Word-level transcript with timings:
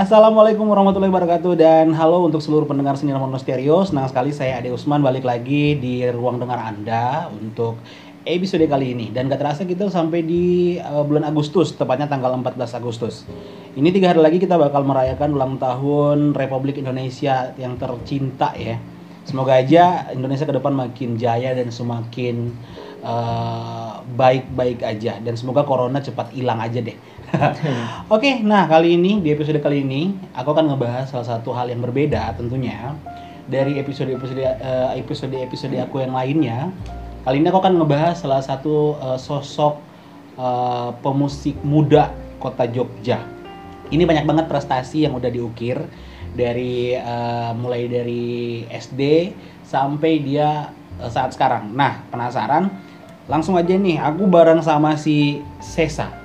Assalamualaikum 0.00 0.64
warahmatullahi 0.64 1.12
wabarakatuh 1.12 1.60
dan 1.60 1.92
halo 1.92 2.24
untuk 2.24 2.40
seluruh 2.40 2.64
pendengar 2.64 2.96
Senior 2.96 3.20
Mono 3.20 3.36
Stereo. 3.36 3.84
Senang 3.84 4.08
sekali 4.08 4.32
saya 4.32 4.56
Ade 4.56 4.72
Usman 4.72 5.04
balik 5.04 5.28
lagi 5.28 5.76
di 5.76 6.08
ruang 6.08 6.40
dengar 6.40 6.56
Anda 6.56 7.28
untuk 7.28 7.76
episode 8.24 8.64
kali 8.64 8.96
ini. 8.96 9.12
Dan 9.12 9.28
gak 9.28 9.44
terasa 9.44 9.68
kita 9.68 9.92
sampai 9.92 10.24
di 10.24 10.80
uh, 10.80 11.04
bulan 11.04 11.28
Agustus, 11.28 11.76
tepatnya 11.76 12.08
tanggal 12.08 12.32
14 12.32 12.80
Agustus. 12.80 13.28
Ini 13.76 13.92
tiga 13.92 14.16
hari 14.16 14.24
lagi 14.24 14.40
kita 14.40 14.56
bakal 14.56 14.88
merayakan 14.88 15.36
ulang 15.36 15.60
tahun 15.60 16.32
Republik 16.32 16.80
Indonesia 16.80 17.52
yang 17.60 17.76
tercinta 17.76 18.56
ya. 18.56 18.80
Semoga 19.28 19.60
aja 19.60 20.08
Indonesia 20.16 20.48
ke 20.48 20.54
depan 20.56 20.80
makin 20.80 21.20
jaya 21.20 21.52
dan 21.52 21.68
semakin 21.68 22.56
uh, 23.04 24.00
baik-baik 24.16 24.80
aja 24.80 25.20
dan 25.20 25.36
semoga 25.36 25.60
corona 25.68 26.00
cepat 26.00 26.32
hilang 26.32 26.56
aja 26.56 26.80
deh. 26.80 26.96
Oke, 28.14 28.42
nah 28.42 28.66
kali 28.66 28.98
ini 28.98 29.22
di 29.22 29.30
episode 29.30 29.62
kali 29.62 29.86
ini 29.86 30.14
aku 30.34 30.50
akan 30.50 30.74
ngebahas 30.74 31.10
salah 31.10 31.26
satu 31.26 31.54
hal 31.54 31.70
yang 31.70 31.78
berbeda 31.82 32.34
tentunya 32.34 32.94
dari 33.46 33.78
episode-episode 33.78 34.42
eh, 34.42 34.90
episode-episode 34.98 35.76
aku 35.78 36.02
yang 36.02 36.14
lainnya. 36.14 36.70
Kali 37.20 37.36
ini 37.42 37.46
aku 37.52 37.60
akan 37.60 37.82
ngebahas 37.82 38.16
salah 38.18 38.42
satu 38.42 38.98
eh, 38.98 39.18
sosok 39.18 39.74
eh, 40.38 40.90
pemusik 41.02 41.58
muda 41.62 42.10
kota 42.42 42.66
Jogja. 42.66 43.22
Ini 43.90 44.06
banyak 44.06 44.26
banget 44.26 44.46
prestasi 44.46 45.02
yang 45.02 45.18
udah 45.18 45.30
diukir 45.34 45.82
dari 46.30 46.94
mulai 47.58 47.90
dari 47.90 48.62
SD 48.70 49.34
sampai 49.66 50.22
dia 50.22 50.70
saat 51.10 51.34
sekarang. 51.34 51.74
Nah, 51.74 52.06
penasaran? 52.06 52.70
Langsung 53.26 53.58
aja 53.58 53.74
nih, 53.74 53.98
aku 53.98 54.30
bareng 54.30 54.62
sama 54.62 54.94
si 54.94 55.42
Sesa. 55.58 56.19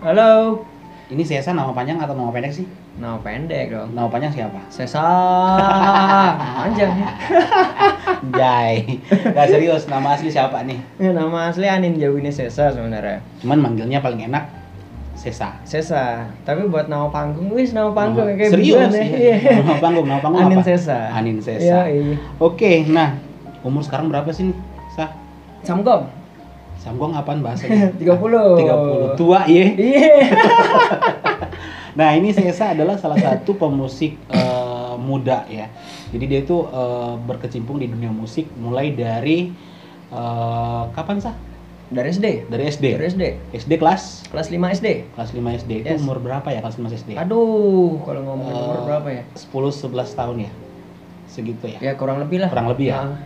Halo. 0.00 0.64
Ini 1.10 1.20
Sesa 1.20 1.52
nama 1.52 1.74
panjang 1.74 1.98
atau 1.98 2.14
nama 2.14 2.30
pendek 2.30 2.54
sih? 2.54 2.64
Nama 2.96 3.18
pendek 3.18 3.68
dong. 3.68 3.92
Nama 3.92 4.06
panjang 4.06 4.30
siapa? 4.30 4.56
Sesa. 4.70 5.02
Panjang 6.62 6.92
ya. 6.96 7.10
Jai. 8.38 9.02
Gak 9.10 9.46
serius, 9.50 9.84
nama 9.84 10.14
asli 10.14 10.30
siapa 10.30 10.62
nih? 10.62 10.78
Ya, 10.96 11.10
nama 11.10 11.50
asli 11.50 11.66
Anin 11.66 11.98
Jawini 11.98 12.30
Sesa 12.30 12.70
sebenarnya. 12.70 13.20
Cuman 13.42 13.58
manggilnya 13.60 13.98
paling 13.98 14.24
enak 14.24 14.46
Sesa. 15.12 15.58
Sesa. 15.66 16.30
Tapi 16.46 16.64
buat 16.64 16.86
nama 16.86 17.10
panggung 17.10 17.50
wis 17.50 17.74
nama 17.74 17.90
panggung 17.90 18.24
Nama- 18.24 18.38
kayak 18.38 18.50
serius 18.54 18.88
ya. 18.88 19.04
iya. 19.04 19.36
Nama 19.60 19.76
panggung, 19.76 20.06
nama 20.06 20.20
panggung 20.22 20.40
Anin 20.46 20.62
apa? 20.62 20.64
Sesa. 20.64 21.10
Anin 21.12 21.42
Sesa. 21.42 21.60
Iya, 21.60 21.80
iya. 21.90 22.16
Oke, 22.38 22.86
nah 22.86 23.18
umur 23.60 23.82
sekarang 23.82 24.08
berapa 24.08 24.30
sih 24.30 24.48
nih? 24.48 24.56
Sah? 24.94 25.10
Samgom. 25.60 26.06
Samgong 26.80 27.12
apaan 27.12 27.44
bahasanya? 27.44 27.92
30. 27.94 28.00
30. 28.00 29.20
Tua 29.20 29.44
ya. 29.44 29.64
Iya. 29.70 30.12
Nah, 31.90 32.14
ini 32.14 32.30
Sesa 32.30 32.70
adalah 32.70 32.94
salah 32.94 33.18
satu 33.18 33.58
pemusik 33.58 34.14
eh, 34.30 34.94
muda 34.96 35.42
ya. 35.50 35.66
Jadi 36.08 36.24
dia 36.24 36.40
itu 36.40 36.62
eh, 36.64 37.14
berkecimpung 37.20 37.76
di 37.76 37.90
dunia 37.90 38.08
musik 38.08 38.46
mulai 38.56 38.94
dari 38.94 39.50
eh, 40.08 40.82
kapan 40.94 41.18
sah? 41.18 41.34
Dari 41.90 42.08
SD. 42.08 42.46
Dari 42.46 42.64
SD. 42.70 42.84
Dari 42.94 43.06
SD. 43.10 43.24
SD 43.58 43.72
kelas 43.74 44.30
Kelas 44.30 44.48
5 44.48 44.76
SD. 44.78 44.86
kelas 45.12 45.30
5 45.34 45.58
SD 45.60 45.70
itu 45.82 45.92
Yes. 45.92 46.00
umur 46.00 46.22
berapa 46.22 46.46
ya 46.46 46.62
kelas 46.62 46.78
5 46.78 46.94
SD? 46.94 47.10
Aduh, 47.18 47.98
kalau 48.06 48.22
ngomongin 48.22 48.54
umur 48.54 48.76
Eh, 48.78 48.82
berapa 48.86 49.08
ya? 49.10 49.22
10 49.34 49.50
11 49.74 50.14
tahun 50.14 50.36
ya. 50.46 50.50
Segitu 51.26 51.64
ya. 51.66 51.78
Ya 51.82 51.92
kurang 51.98 52.22
lebih 52.22 52.38
lah. 52.38 52.48
Kurang 52.48 52.70
lebih 52.70 52.94
ya. 52.94 53.02
Ah, 53.02 53.18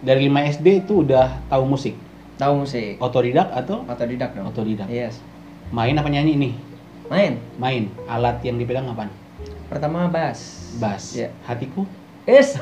Dari 0.00 0.30
5 0.30 0.38
SD 0.54 0.86
itu 0.86 1.02
udah 1.02 1.42
tahu 1.50 1.66
musik. 1.66 1.98
Tahu 2.34 2.52
musik. 2.62 2.98
Otodidak 2.98 3.48
atau 3.50 3.82
Otodidak 3.84 4.34
dong. 4.34 4.46
otodidak? 4.48 4.86
Yes. 4.86 5.18
Main 5.70 5.94
apa 5.94 6.08
nyanyi 6.08 6.34
nih? 6.36 6.52
Main. 7.06 7.32
Main. 7.56 7.82
Alat 8.04 8.40
yang 8.40 8.56
dipegang 8.56 8.86
apaan? 8.86 9.10
Pertama 9.66 10.06
bass. 10.06 10.70
Bass. 10.76 11.14
Iya. 11.14 11.30
Hatiku? 11.44 11.84
Yes. 12.24 12.56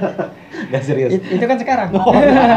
Gak 0.72 0.82
serius. 0.82 1.12
It- 1.14 1.28
itu 1.30 1.44
kan 1.44 1.58
sekarang. 1.58 1.88
Oh. 1.92 2.14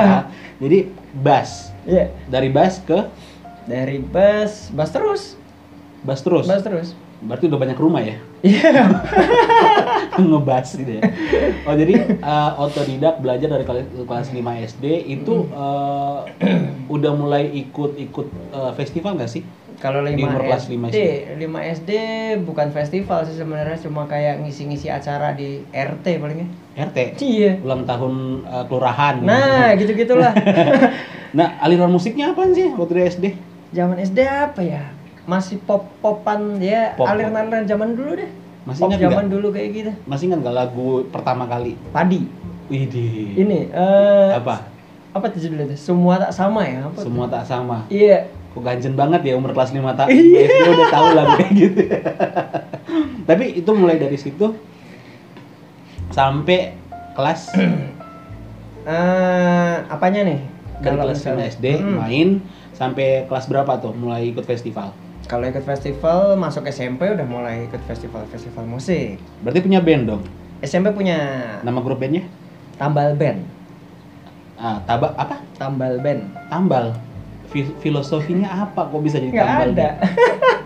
Jadi 0.63 0.89
bass. 1.13 1.71
Iya. 1.83 2.11
Dari 2.25 2.49
bass 2.49 2.79
ke 2.81 2.99
Dari 3.63 3.99
bass, 3.99 4.71
bass 4.71 4.91
terus. 4.91 5.21
bass 5.99 6.23
terus. 6.23 6.47
Bass 6.47 6.63
terus. 6.63 6.95
Berarti 7.17 7.49
udah 7.49 7.59
banyak 7.59 7.77
rumah 7.77 8.01
ya? 8.05 8.15
Iya. 8.45 8.85
ngebas 10.21 10.77
gitu 10.77 10.91
ya. 10.97 11.01
Oh 11.65 11.73
jadi 11.73 11.93
eh, 12.17 12.51
otodidak 12.57 13.21
belajar 13.21 13.49
dari 13.53 13.65
kelas, 13.65 13.85
kelas 14.05 14.27
5 14.33 14.41
SD 14.77 14.85
itu 15.09 15.49
eh, 15.49 16.17
udah 16.89 17.11
mulai 17.17 17.49
ikut-ikut 17.53 18.27
eh, 18.53 18.71
festival 18.77 19.17
nggak 19.17 19.31
sih? 19.31 19.43
Kalau 19.77 20.01
5 20.01 20.09
Di 20.17 20.25
umur 20.25 20.41
kelas 20.41 20.73
lima 20.73 20.89
SD, 20.89 21.37
5 21.37 21.53
SD 21.77 21.91
bukan 22.41 22.73
festival 22.73 23.21
sih 23.29 23.37
sebenarnya 23.37 23.77
cuma 23.77 24.09
kayak 24.09 24.41
ngisi-ngisi 24.41 24.89
acara 24.89 25.37
di 25.37 25.61
RT 25.69 26.17
palingnya. 26.17 26.49
RT. 26.73 27.21
Iya. 27.21 27.61
Ulang 27.61 27.85
tahun 27.85 28.41
eh, 28.41 28.63
kelurahan. 28.65 29.21
Nah, 29.21 29.73
gitu-gitulah. 29.77 30.33
Nah, 31.27 31.59
aliran 31.59 31.91
musiknya 31.91 32.31
apa 32.31 32.47
sih 32.55 32.71
waktu 32.71 32.93
di 32.95 33.03
SD? 33.03 33.25
zaman 33.75 33.99
SD 33.99 34.23
apa 34.23 34.63
ya? 34.63 34.83
Masih 35.27 35.59
pop-popan 35.59 36.55
ya, 36.57 36.95
Pop. 36.95 37.03
aliran-aliran 37.03 37.67
zaman 37.67 37.93
dulu 37.93 38.15
deh. 38.15 38.31
Masih 38.63 38.81
Pop 38.81 38.91
zaman 38.93 39.11
nggak? 39.21 39.27
dulu 39.29 39.47
kayak 39.51 39.69
gitu. 39.69 39.91
Masih 40.03 40.23
ingat 40.25 40.39
nggak 40.41 40.55
lagu 40.57 40.89
pertama 41.05 41.43
kali? 41.45 41.75
Padi. 41.89 42.23
Widih. 42.65 43.35
Ini 43.37 43.59
eh 43.69 44.31
Apa? 44.33 44.59
apa 45.09 45.25
tuh 45.27 45.39
judulnya? 45.39 45.71
tuh? 45.71 45.79
Semua 45.81 46.15
tak 46.17 46.31
sama 46.31 46.63
ya? 46.63 46.83
Apa 46.83 46.95
tuh? 46.95 47.03
Semua 47.05 47.25
tak 47.25 47.43
sama. 47.43 47.83
Iya. 47.87 48.27
Kok 48.51 48.59
ganjen 48.61 48.91
banget 48.93 49.21
ya 49.23 49.33
umur 49.33 49.51
kelas 49.51 49.71
5 49.71 49.83
tahun. 49.93 50.09
Iya. 50.09 50.39
SD 50.47 50.67
udah 50.69 50.87
tahu 50.89 51.07
lagu 51.13 51.33
kayak 51.37 51.51
gitu. 51.53 51.81
Tapi 53.29 53.45
itu 53.53 53.71
mulai 53.71 53.95
dari 53.95 54.15
situ 54.15 54.47
sampai 56.09 56.75
kelas 57.13 57.41
Eh, 58.87 59.75
apanya 59.85 60.23
nih? 60.23 60.39
dari 60.77 60.83
Kalau 60.85 61.03
kelas 61.03 61.19
5 61.19 61.35
misalnya- 61.35 61.47
SD 61.49 61.65
Hmm. 61.77 61.95
main 61.97 62.29
sampai 62.71 63.07
kelas 63.25 63.45
berapa 63.45 63.75
tuh 63.77 63.91
mulai 63.91 64.27
ikut 64.27 64.43
festival? 64.43 64.95
Kalau 65.27 65.43
ikut 65.43 65.59
festival, 65.61 66.39
masuk 66.39 66.63
SMP 66.65 67.03
udah 67.03 67.27
mulai 67.27 67.67
ikut 67.67 67.83
festival-festival 67.83 68.63
musik. 68.63 69.19
Berarti 69.43 69.59
punya 69.59 69.83
band 69.83 70.03
dong. 70.07 70.23
SMP 70.59 70.87
punya 70.89 71.17
Nama 71.61 71.79
grup 71.83 71.99
bandnya? 71.99 72.23
tambal 72.77 73.11
band. 73.11 73.41
Ah, 74.55 74.79
tabak 74.85 75.11
apa? 75.13 75.41
Tambal 75.57 75.99
band. 75.99 76.31
Tambal. 76.47 76.95
Fi- 77.47 77.75
filosofinya 77.77 78.47
apa 78.61 78.85
kok 78.85 79.01
bisa 79.01 79.17
jadi 79.17 79.33
Nggak 79.33 79.47
tambal? 79.49 79.69
ada. 79.73 79.89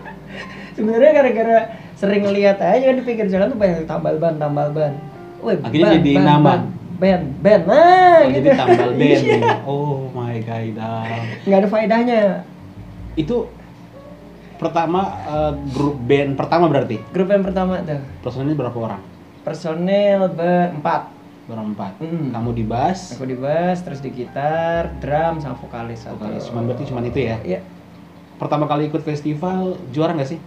Sebenarnya 0.76 1.10
gara-gara 1.12 1.58
sering 1.94 2.24
lihat 2.28 2.58
aja 2.58 2.82
kan 2.82 2.96
di 2.96 3.04
pinggir 3.04 3.26
jalan 3.26 3.48
tuh 3.48 3.58
banyak 3.58 3.84
tambal 3.84 4.14
ban, 4.16 4.34
tambal 4.36 4.70
ban. 4.70 4.94
Wih, 5.40 5.58
Akhirnya 5.58 5.98
jadi 5.98 6.12
nama. 6.18 6.62
Band, 6.96 7.24
band. 7.42 7.62
Nah, 7.66 7.74
Oh, 8.22 8.30
gitu. 8.30 8.46
jadi 8.46 8.48
tambal 8.54 8.90
band. 8.94 9.22
Oh 9.66 10.06
my 10.12 10.36
god. 10.38 10.78
Nggak 11.42 11.58
ada 11.58 11.68
faedahnya. 11.68 12.20
Itu 13.14 13.50
pertama 14.62 15.00
eh, 15.22 15.52
grup 15.68 15.96
band 16.00 16.32
pertama 16.34 16.64
berarti. 16.66 16.96
Grup 17.10 17.28
yang 17.28 17.42
pertama 17.42 17.82
tuh. 17.82 18.00
Personilnya 18.22 18.56
berapa 18.56 18.78
orang? 18.78 19.02
Personil 19.42 20.30
berempat. 20.30 21.10
Berempat. 21.42 21.92
Mm. 21.98 22.30
Kamu 22.30 22.50
di 22.54 22.62
bass, 22.62 23.12
Aku 23.12 23.26
di 23.26 23.34
bass, 23.34 23.82
terus 23.82 23.98
di 23.98 24.14
gitar, 24.14 24.94
drum, 25.02 25.36
sama 25.36 25.58
vokalis. 25.58 26.06
vokalis. 26.06 26.46
Cuman 26.46 26.70
berarti 26.70 26.86
cuman 26.86 27.02
itu 27.04 27.18
ya. 27.20 27.36
Iya. 27.42 27.60
Pertama 28.38 28.64
kali 28.64 28.86
ikut 28.86 29.02
festival 29.02 29.74
juara 29.90 30.14
nggak 30.14 30.30
sih? 30.30 30.38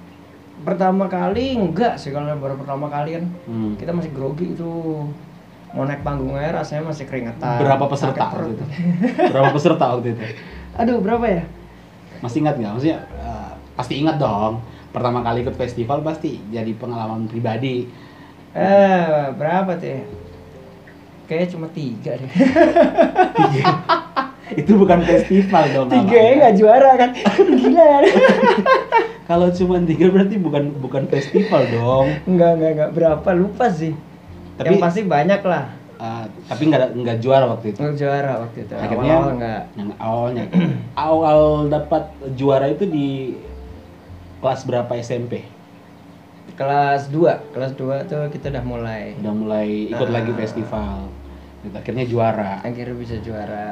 Pertama 0.56 1.06
kali 1.06 1.52
enggak 1.54 2.00
sih 2.00 2.10
kalau 2.10 2.32
baru 2.36 2.56
pertama 2.56 2.88
kali 2.88 3.20
kan 3.20 3.28
Hmm. 3.44 3.76
kita 3.76 3.92
masih 3.92 4.12
grogi 4.12 4.56
itu 4.56 4.72
mau 5.72 5.84
naik 5.84 6.00
panggungnya 6.00 6.56
rasanya 6.56 6.88
masih 6.88 7.04
keringetan. 7.04 7.60
Berapa 7.60 7.84
peserta 7.86 8.32
waktu 8.32 8.56
itu? 8.56 8.66
Berapa 9.30 9.52
peserta 9.52 9.86
waktu 9.92 10.16
itu? 10.16 10.24
Aduh 10.80 11.04
berapa 11.04 11.28
ya? 11.28 11.44
Masih 12.24 12.40
ingat 12.40 12.56
nggak? 12.56 12.72
Maksudnya 12.72 13.00
pasti 13.76 14.00
ingat 14.00 14.18
dong. 14.18 14.64
Pertama 14.90 15.20
kali 15.20 15.44
ikut 15.44 15.54
festival 15.54 16.00
pasti 16.02 16.40
jadi 16.50 16.72
pengalaman 16.74 17.28
pribadi. 17.28 17.86
Eh 18.52 19.24
berapa 19.32 19.76
tuh? 19.76 19.88
ya? 19.90 20.02
Kayaknya 21.26 21.48
cuma 21.52 21.68
tiga 21.70 22.12
deh. 22.16 22.32
itu 24.56 24.72
bukan 24.74 25.00
festival 25.02 25.64
dong. 25.74 25.88
tiga 25.90 26.06
namanya. 26.06 26.22
ya 26.22 26.38
nggak 26.38 26.56
juara 26.56 26.92
kan? 26.96 27.10
Gila. 27.36 27.92
Kalau 29.30 29.50
cuma 29.52 29.82
tiga 29.82 30.06
berarti 30.08 30.36
bukan 30.38 30.64
bukan 30.78 31.04
festival 31.10 31.66
dong. 31.68 32.08
Enggak 32.24 32.52
enggak 32.56 32.72
enggak 32.72 32.90
berapa 32.94 33.30
lupa 33.34 33.68
sih. 33.68 33.92
Tapi- 34.56 34.68
Yang 34.70 34.80
pasti 34.80 35.02
banyak 35.04 35.42
lah. 35.44 35.66
Eh, 35.96 36.26
tapi 36.46 36.64
nggak 36.68 36.94
nggak 36.94 37.18
juara 37.20 37.46
waktu 37.50 37.74
itu. 37.74 37.80
Nggak 37.82 37.96
juara 37.98 38.32
waktu 38.38 38.58
itu. 38.62 38.74
Akhirnya 38.78 39.14
Awal-awal 39.16 39.32
enggak. 39.34 39.62
yang 39.74 39.90
awalnya 39.98 40.44
awal 40.94 41.40
dapat 41.66 42.04
juara 42.36 42.66
itu 42.68 42.84
di 42.86 43.08
kelas 44.46 44.62
berapa 44.62 44.94
SMP? 44.96 45.42
Kelas 46.54 47.10
2, 47.10 47.50
kelas 47.50 47.74
2 47.74 48.06
tuh 48.06 48.30
kita 48.30 48.54
udah 48.54 48.62
mulai. 48.62 49.18
Udah 49.18 49.34
mulai 49.34 49.90
ikut 49.90 50.06
Ah. 50.06 50.14
lagi 50.14 50.30
festival. 50.32 51.10
Gitu, 51.60 51.74
akhirnya 51.74 52.06
juara. 52.06 52.62
akhirnya 52.62 52.94
bisa 52.94 53.18
juara 53.18 53.66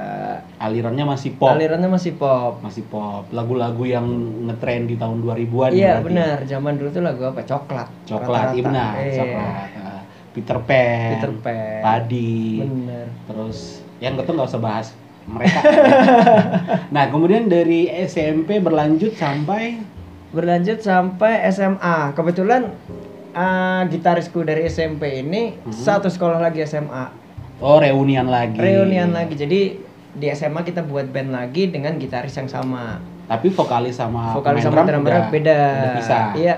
Alirannya 0.58 1.06
masih 1.06 1.38
pop. 1.38 1.54
alirannya 1.54 1.86
masih 1.86 2.18
pop 2.18 2.58
Masih 2.58 2.82
pop. 2.84 3.30
Lagu-lagu 3.30 3.86
yang 3.86 4.10
ngetren 4.44 4.90
di 4.90 4.98
tahun 4.98 5.22
2000-an 5.22 5.70
iya 5.72 6.02
berarti. 6.02 6.06
benar 6.10 6.38
zaman 6.44 6.74
dulu 6.74 6.90
tuh 6.90 7.04
lagu 7.06 7.22
apa 7.24 7.46
coklat 7.46 7.86
Coklat, 8.04 8.48
iya 8.52 8.64
benar, 8.66 8.94
Iya. 8.98 9.14
coklat. 9.16 9.68
Ah, 9.78 10.02
Peter 10.34 10.58
Pan. 10.58 11.10
Peter 11.14 11.32
Pan 11.38 11.82
Padi. 11.86 12.66
bener 12.66 13.06
Terus 13.30 13.58
yang 14.02 14.18
itu 14.18 14.32
nggak 14.34 14.50
usah 14.50 14.58
bahas 14.60 14.88
mereka. 15.24 15.60
nah, 16.98 17.06
kemudian 17.08 17.46
dari 17.46 17.86
SMP 17.88 18.58
berlanjut 18.58 19.14
sampai 19.14 19.78
berlanjut 20.34 20.82
sampai 20.82 21.46
SMA 21.48 22.12
kebetulan 22.12 22.74
ah, 23.32 23.86
gitarisku 23.86 24.42
dari 24.42 24.66
SMP 24.66 25.22
ini 25.22 25.56
Hmm. 25.56 25.70
satu 25.72 26.10
sekolah 26.10 26.42
lagi 26.42 26.62
SMA 26.64 27.06
oh 27.60 27.78
reunian 27.78 28.26
lagi. 28.26 28.58
reunian 28.58 29.10
lagi 29.10 29.34
jadi 29.36 29.62
di 30.12 30.28
SMA 30.32 30.62
kita 30.62 30.82
buat 30.82 31.08
band 31.08 31.30
lagi 31.32 31.70
dengan 31.70 31.96
gitaris 31.96 32.34
yang 32.34 32.46
sama 32.46 32.98
Tapi 33.24 33.50
vokalis 33.50 33.96
sama 33.96 34.36
vokalis 34.36 34.62
sama 34.62 34.84
drum 34.84 34.88
drummer 35.00 35.10
udah, 35.12 35.26
beda 35.28 35.58
udah 35.58 35.92
pisah. 35.96 36.24
iya 36.36 36.56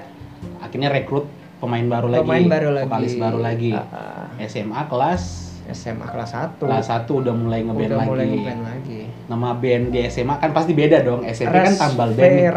Akhirnya 0.57 0.89
rekrut 0.89 1.29
pemain 1.57 1.85
baru 1.85 2.09
lagi. 2.09 2.19
pemain 2.21 2.45
baru 2.49 2.69
lagi 2.73 2.87
Vokalis 2.87 3.13
baru 3.15 3.39
lagi. 3.39 3.71
Ah, 3.71 3.85
ah. 4.33 4.43
SMA 4.43 4.81
kelas 4.87 5.21
SMA 5.67 6.05
kelas 6.05 6.29
1 6.33 6.61
kelas 6.61 6.87
1 6.87 7.05
udah 7.07 7.33
mulai 7.33 7.59
ngeband 7.61 7.85
udah 7.85 7.97
lagi. 7.97 8.09
mulai 8.09 8.25
ngeband 8.27 8.61
lagi 8.61 9.01
Nama 9.25 9.47
band 9.53 9.85
di 9.89 9.99
SMA 10.05 10.35
kan 10.35 10.51
pasti 10.51 10.71
beda 10.73 10.97
dong. 11.01 11.21
SMP 11.23 11.53
kan 11.55 11.73
tambal 11.75 12.09
band. 12.11 12.33
nih. 12.35 12.49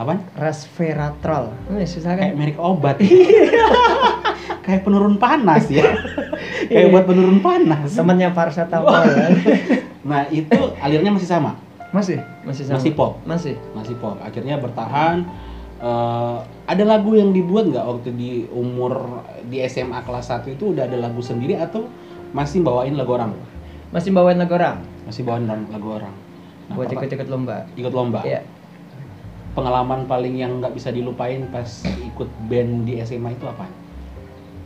Apaan? 0.00 0.24
Resveratrol 0.32 1.52
ini 1.68 1.84
susah 1.84 2.16
kan 2.16 2.32
Kayak 2.32 2.36
merek 2.40 2.56
obat. 2.56 2.96
Kayak 4.64 4.80
penurun 4.88 5.20
panas 5.20 5.68
ya. 5.68 5.84
Iya. 6.70 6.86
Kayak 6.86 6.92
buat 6.92 7.04
penurun 7.08 7.40
panas. 7.40 7.88
temannya 7.92 8.30
paracetamol 8.30 8.92
Nah, 10.10 10.24
itu 10.32 10.56
alirnya 10.80 11.12
masih 11.12 11.28
sama. 11.28 11.52
masih 11.90 12.22
masih 12.46 12.62
sama 12.64 12.78
Masih 12.78 12.92
pop. 12.94 13.12
masih 13.26 13.54
Masih 13.76 13.94
pop. 13.98 14.16
Akhirnya 14.22 14.56
bertahan 14.56 15.26
Eh, 15.80 16.36
ada 16.68 16.84
lagu 16.84 17.16
yang 17.16 17.32
dibuat 17.32 17.72
nggak 17.72 17.80
waktu 17.80 18.12
di 18.12 18.30
umur 18.52 19.24
di 19.48 19.64
SMA 19.64 19.96
kelas 20.04 20.28
1 20.28 20.52
itu 20.52 20.76
udah 20.76 20.84
ada 20.84 21.00
lagu 21.00 21.24
sendiri 21.24 21.56
atau 21.56 21.88
masih 22.36 22.60
bawain 22.60 22.92
lagu 23.00 23.16
orang? 23.16 23.32
masih 23.88 24.12
bawain 24.12 24.36
lagu 24.36 24.54
orang 24.60 24.84
Masih 25.08 25.24
bawain 25.24 25.48
lagu 25.48 25.88
orang. 25.88 26.12
Nah, 26.68 26.76
buat 26.76 26.92
ikut-ikut 26.92 27.32
lomba 27.32 27.64
ikut 27.80 27.96
lomba. 27.96 28.20
Iya. 28.28 28.44
Pengalaman 29.50 30.06
paling 30.06 30.34
yang 30.34 30.58
nggak 30.58 30.72
bisa 30.72 30.88
dilupain 30.88 31.42
pas 31.48 31.66
ikut 31.84 32.28
band 32.46 32.86
di 32.86 32.98
SMA 33.00 33.34
itu 33.34 33.44
apa? 33.44 33.66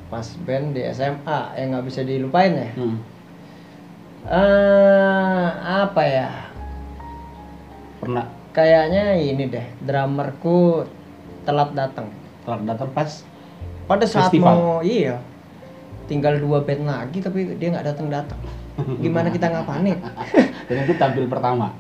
pas 0.05 0.23
band 0.47 0.77
di 0.77 0.85
SMA 0.89 1.39
yang 1.59 1.75
nggak 1.75 1.87
bisa 1.89 2.07
dilupain 2.07 2.53
ya 2.55 2.71
Hmm. 2.73 2.97
eh 4.25 5.49
apa 5.59 6.03
ya 6.03 6.31
Pernah 7.99 8.25
kayaknya 8.53 9.17
ini 9.17 9.49
deh 9.49 9.67
drummerku 9.81 10.85
telat 11.43 11.73
datang 11.73 12.13
telat 12.45 12.63
datang 12.63 12.89
pas 12.93 13.11
pada 13.85 14.05
saat 14.05 14.31
Festival. 14.31 14.55
mau 14.55 14.71
iya 14.81 15.19
tinggal 16.05 16.37
dua 16.39 16.63
band 16.63 16.85
lagi 16.85 17.19
tapi 17.19 17.57
dia 17.57 17.75
nggak 17.75 17.87
datang 17.91 18.07
datang 18.07 18.39
gimana 19.03 19.29
kita 19.29 19.51
nggak 19.51 19.67
panik 19.67 19.99
dan 20.69 20.77
itu 20.81 20.95
tampil 20.95 21.27
pertama. 21.27 21.73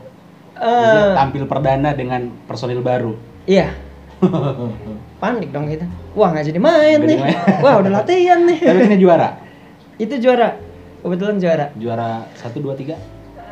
Eh 0.57 1.09
tampil 1.13 1.45
perdana 1.45 1.91
dengan 1.93 2.31
personil 2.45 2.79
baru. 2.79 3.15
iya 3.45 3.75
panik 5.19 5.53
dong 5.53 5.67
kita 5.67 5.85
wah 6.13 6.33
nggak 6.33 6.47
jadi 6.47 6.57
main 6.59 6.97
nih 6.99 7.19
main. 7.19 7.37
wah 7.61 7.77
udah 7.77 7.93
latihan 7.95 8.41
nih 8.41 8.57
Tapi 8.57 8.81
ini 8.87 8.97
juara. 8.97 9.37
itu 9.97 10.15
juara 10.17 10.57
kebetulan 11.01 11.37
juara 11.37 11.67
Juara 11.75 12.25
1 12.33 12.57
2 12.57 12.73
3. 12.73 12.97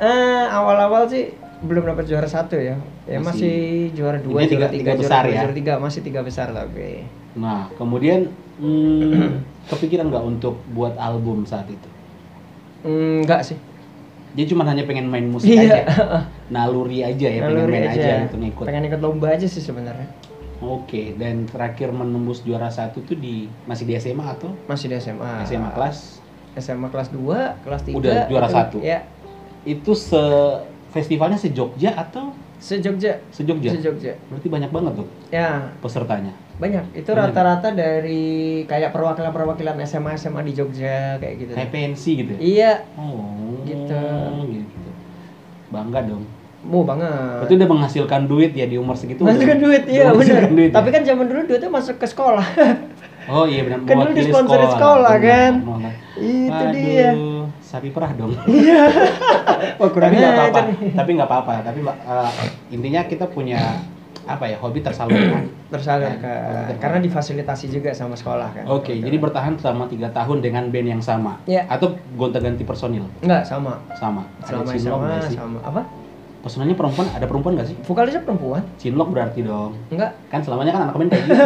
eh 0.00 0.44
awal-awal 0.48 1.04
sih 1.06 1.28
belum 1.60 1.84
dapat 1.84 2.04
juara 2.04 2.24
satu 2.24 2.56
ya 2.56 2.74
ya 3.04 3.18
Masih- 3.18 3.22
masih, 3.22 3.58
juara 3.92 4.18
dua 4.18 4.42
tiga- 4.42 4.66
tiga 4.66 4.68
tiga, 4.72 4.92
besar 4.96 5.22
juara, 5.22 5.22
dua, 5.22 5.30
ya? 5.30 5.40
juara 5.40 5.54
tiga 5.54 5.72
masih 5.76 6.00
tiga 6.00 6.20
besar 6.22 6.48
tapi 6.50 7.04
Nah, 7.32 7.64
kemudian 7.74 8.28
hmm, 8.56 9.40
kepikiran 9.70 10.08
nggak 10.08 10.24
untuk 10.26 10.56
buat 10.68 10.96
album 10.96 11.44
saat 11.44 11.64
itu? 11.66 11.88
Hmm, 12.82 13.22
enggak 13.22 13.40
sih 13.42 13.56
Dia 14.32 14.44
cuma 14.48 14.64
hanya 14.64 14.88
pengen 14.88 15.12
main 15.12 15.28
musik 15.28 15.52
iya. 15.52 15.84
aja, 15.84 15.84
naluri 16.54 17.04
aja 17.04 17.28
ya, 17.28 17.40
pengen 17.44 17.68
Naluri 17.68 17.72
main 17.72 17.88
aja, 17.92 18.00
aja. 18.00 18.14
gitu 18.28 18.36
ngikut. 18.40 18.64
pengen 18.64 18.88
ikut 18.88 19.00
lomba 19.04 19.28
aja 19.28 19.44
sih 19.44 19.60
sebenarnya. 19.60 20.08
Oke, 20.62 21.18
dan 21.18 21.44
terakhir 21.50 21.90
menembus 21.90 22.40
juara 22.46 22.70
satu 22.70 23.02
tuh 23.02 23.18
di 23.18 23.50
masih 23.66 23.82
di 23.82 23.98
SMA 23.98 24.22
atau? 24.24 24.54
Masih 24.70 24.86
di 24.88 24.96
SMA 24.96 25.42
SMA 25.44 25.74
kelas? 25.74 26.22
SMA 26.54 26.88
kelas 26.88 27.08
2, 27.10 27.64
kelas 27.66 27.82
3 27.82 27.98
Udah 27.98 28.30
juara 28.30 28.48
satu? 28.48 28.78
ya. 28.78 29.02
Itu 29.66 29.92
se 29.98 30.22
festivalnya 30.94 31.34
se 31.36 31.50
Jogja 31.50 31.92
atau? 31.98 32.30
Se 32.62 32.78
Jogja 32.78 33.18
se 33.34 33.42
Jogja? 33.42 33.74
se 33.74 33.82
Jogja 33.82 34.14
Berarti 34.30 34.46
banyak 34.46 34.70
banget 34.70 34.92
tuh 35.02 35.08
ya. 35.34 35.74
pesertanya. 35.82 36.30
banyak. 36.62 36.94
Itu 36.94 37.10
rata-rata 37.10 37.74
dari 37.74 38.62
kayak 38.70 38.94
perwakilan-perwakilan 38.94 39.82
SMA 39.82 40.14
SMA 40.14 40.46
di 40.46 40.52
Jogja 40.54 41.18
kayak 41.18 41.34
gitu. 41.42 41.52
Kayak 41.58 41.70
pensi 41.74 42.10
gitu 42.22 42.30
ya? 42.32 42.38
iya. 42.38 42.72
Oh, 42.94 43.51
Gitu. 43.64 44.02
gitu. 44.50 44.90
Bangga 45.72 46.00
dong. 46.04 46.24
mau 46.62 46.86
banget 46.86 47.42
Itu 47.50 47.58
udah 47.58 47.68
menghasilkan 47.74 48.30
duit 48.30 48.54
ya 48.54 48.70
di 48.70 48.78
umur 48.78 48.94
segitu. 48.94 49.26
Udah- 49.26 49.34
duit, 49.34 49.82
iya 49.90 50.06
benar. 50.06 50.14
menghasilkan 50.14 50.52
duit 50.54 50.70
ya? 50.70 50.74
Tapi 50.78 50.88
kan 50.94 51.02
zaman 51.02 51.24
dulu 51.26 51.40
duitnya 51.50 51.70
masuk 51.74 51.96
ke 51.98 52.06
sekolah. 52.06 52.46
Oh 53.30 53.46
iya 53.46 53.62
benar. 53.62 53.86
Kan 53.86 54.02
dulu 54.02 54.12
disponsori 54.18 54.66
sekolah, 54.66 55.14
benar, 55.14 55.30
kan? 55.30 55.52
benar. 55.62 55.94
Itu 56.18 56.64
Aduh, 56.66 56.72
dia. 56.74 57.10
Sapi 57.62 57.88
perah 57.94 58.10
dong. 58.18 58.34
Wah 59.78 59.88
kurang 59.94 60.10
tapi 60.10 60.18
nggak 60.18 60.34
ajar 60.34 60.42
apa-apa. 60.50 60.60
Tapi 60.98 61.10
nggak 61.14 61.28
apa-apa. 61.30 61.52
Tapi 61.62 61.78
uh, 61.86 62.30
intinya 62.74 63.00
kita 63.06 63.30
punya 63.30 63.78
apa 64.26 64.44
ya 64.46 64.56
hobi 64.62 64.80
tersalurkan. 64.82 65.50
Tersalurkan. 65.72 66.20
Kan? 66.20 66.76
Karena 66.76 66.98
difasilitasi 67.00 67.72
juga 67.72 67.96
sama 67.96 68.12
sekolah 68.12 68.48
kan. 68.52 68.64
Oke, 68.68 68.92
jadi 68.92 69.16
bertahan 69.16 69.56
selama 69.56 69.88
tiga 69.88 70.12
tahun 70.12 70.44
dengan 70.44 70.68
band 70.68 70.88
yang 70.98 71.02
sama. 71.02 71.40
Iya. 71.48 71.64
Atau 71.64 71.96
gonta-ganti 72.14 72.62
personil 72.62 73.08
enggak 73.24 73.48
sama. 73.48 73.80
sama. 73.96 74.28
Selama 74.44 74.68
Ada 74.68 75.32
sih? 75.32 75.36
sama 75.38 75.58
apa? 75.64 75.82
Personilnya 76.42 76.74
perempuan 76.74 77.06
ada 77.14 77.22
perempuan 77.22 77.54
nggak 77.54 77.70
sih? 77.70 77.76
Vokalisnya 77.86 78.26
perempuan? 78.26 78.66
Cinlok 78.74 79.14
berarti 79.14 79.46
dong. 79.46 79.78
Enggak. 79.94 80.10
Kan 80.26 80.42
selamanya 80.42 80.74
kan 80.74 80.82
anak 80.90 80.96
band 80.98 81.10
kayak 81.14 81.24
gitu. 81.24 81.38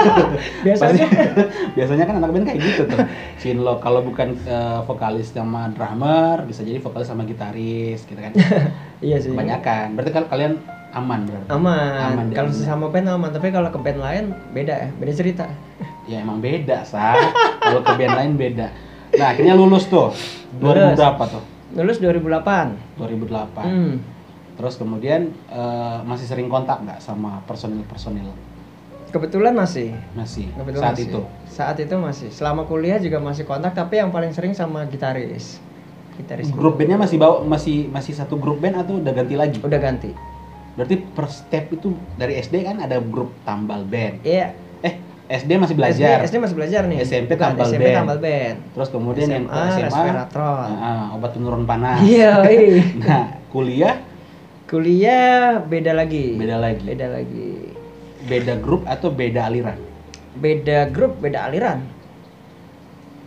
Biasanya 0.66 1.06
biasanya 1.76 2.04
kan 2.08 2.14
anak 2.16 2.30
band 2.32 2.44
kayak 2.48 2.60
gitu 2.64 2.82
tuh. 2.88 2.98
Cinlok 3.36 3.78
kalau 3.84 4.00
bukan 4.00 4.32
eh, 4.48 4.80
vokalis 4.88 5.36
sama 5.36 5.68
drummer 5.76 6.48
bisa 6.48 6.64
jadi 6.64 6.80
vokalis 6.80 7.12
sama 7.12 7.28
gitaris 7.28 8.08
gitu 8.08 8.16
kan. 8.16 8.32
iya 9.06 9.20
sih. 9.20 9.36
Kebanyakan. 9.36 10.00
Berarti 10.00 10.10
kan 10.16 10.24
kalian 10.32 10.52
aman 10.92 11.20
berarti. 11.24 11.48
Aman. 11.48 12.12
Aman 12.12 12.26
kalau 12.30 12.50
sesama 12.52 12.86
band 12.92 13.08
aman, 13.08 13.30
tapi 13.32 13.48
kalau 13.48 13.68
ke 13.72 13.80
band 13.80 14.00
lain 14.00 14.24
beda 14.52 14.74
ya, 14.76 14.88
beda 14.96 15.12
cerita. 15.12 15.46
Ya 16.02 16.18
emang 16.18 16.42
beda, 16.42 16.82
Sa. 16.82 17.14
kalau 17.62 17.78
ke 17.86 17.94
band 17.94 18.18
lain 18.18 18.32
beda. 18.34 18.74
Nah, 19.14 19.26
akhirnya 19.30 19.54
lulus 19.54 19.86
tuh. 19.86 20.10
2000 20.58 20.66
Lulus. 20.66 20.98
berapa 20.98 21.24
tuh? 21.30 21.42
Lulus 21.78 21.98
2008. 22.02 22.98
2008. 22.98 23.62
Hmm. 23.62 23.94
Terus 24.58 24.74
kemudian 24.82 25.30
eh, 25.46 25.98
masih 26.02 26.26
sering 26.26 26.50
kontak 26.50 26.82
nggak 26.82 26.98
sama 26.98 27.38
personil-personil? 27.46 28.34
Kebetulan 29.14 29.54
masih. 29.54 29.94
Masih. 30.18 30.50
Kebetulan 30.58 30.90
saat 30.90 30.96
masih. 30.98 31.06
itu. 31.06 31.20
Saat 31.46 31.76
itu 31.78 31.94
masih. 32.00 32.28
Selama 32.34 32.66
kuliah 32.66 32.98
juga 32.98 33.22
masih 33.22 33.46
kontak, 33.46 33.76
tapi 33.76 34.02
yang 34.02 34.10
paling 34.10 34.34
sering 34.34 34.58
sama 34.58 34.82
gitaris. 34.90 35.62
Gitaris. 36.18 36.50
Grup 36.50 36.80
bandnya 36.82 36.98
masih 36.98 37.16
bawa 37.20 37.44
masih 37.44 37.88
masih 37.94 38.16
satu 38.16 38.36
grup 38.42 38.58
band 38.58 38.80
atau 38.80 38.98
udah 38.98 39.12
ganti 39.14 39.38
lagi? 39.38 39.62
Udah 39.62 39.78
ganti. 39.78 40.12
Berarti 40.72 40.96
per 41.00 41.26
step 41.28 41.64
itu 41.76 41.92
dari 42.16 42.40
SD 42.40 42.64
kan 42.64 42.80
ada 42.80 42.96
grup 43.00 43.32
tambal 43.44 43.84
band. 43.84 44.24
Iya. 44.24 44.56
Eh, 44.80 44.94
SD 45.28 45.60
masih 45.60 45.76
belajar. 45.76 46.24
SD, 46.24 46.32
SD 46.32 46.36
masih 46.40 46.56
belajar 46.56 46.82
nih. 46.88 46.98
SMP 47.04 47.36
tambal 47.36 47.68
SMP 47.68 47.84
band. 47.92 47.96
tambal 48.00 48.18
band. 48.18 48.56
Terus 48.72 48.88
kemudian 48.88 49.28
yang 49.28 49.44
ke 49.46 49.52
SMA, 49.52 49.68
SMA, 49.68 49.86
resveratrol. 49.88 50.56
nah, 50.72 51.06
obat 51.16 51.30
penurun 51.36 51.64
panas. 51.68 52.00
Iya. 52.00 52.32
Nah, 53.04 53.24
kuliah 53.52 54.00
Kuliah 54.72 55.60
beda 55.60 55.92
lagi. 55.92 56.32
beda 56.40 56.56
lagi. 56.56 56.84
Beda 56.88 57.06
lagi. 57.12 57.50
Beda 58.24 58.56
grup 58.56 58.88
atau 58.88 59.12
beda 59.12 59.44
aliran? 59.44 59.76
Beda 60.32 60.88
grup, 60.88 61.20
beda 61.20 61.44
aliran. 61.44 61.84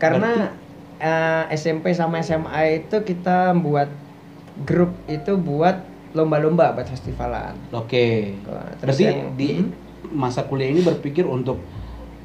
Karena 0.01 0.49
eh, 0.97 1.45
SMP 1.53 1.93
sama 1.93 2.25
SMA 2.25 2.81
itu 2.81 2.97
kita 3.05 3.53
buat 3.61 3.93
grup 4.65 4.97
itu 5.05 5.37
buat 5.37 5.85
lomba-lomba 6.15 6.72
buat 6.72 6.88
festivalan. 6.88 7.53
Oke. 7.69 8.39
Wah, 8.45 8.72
terus 8.75 8.95
Berarti 8.95 9.03
yang- 9.05 9.36
di 9.36 9.50
Hmm. 9.53 9.69
masa 10.15 10.41
kuliah 10.41 10.67
ini 10.67 10.79
berpikir 10.79 11.27
untuk 11.27 11.60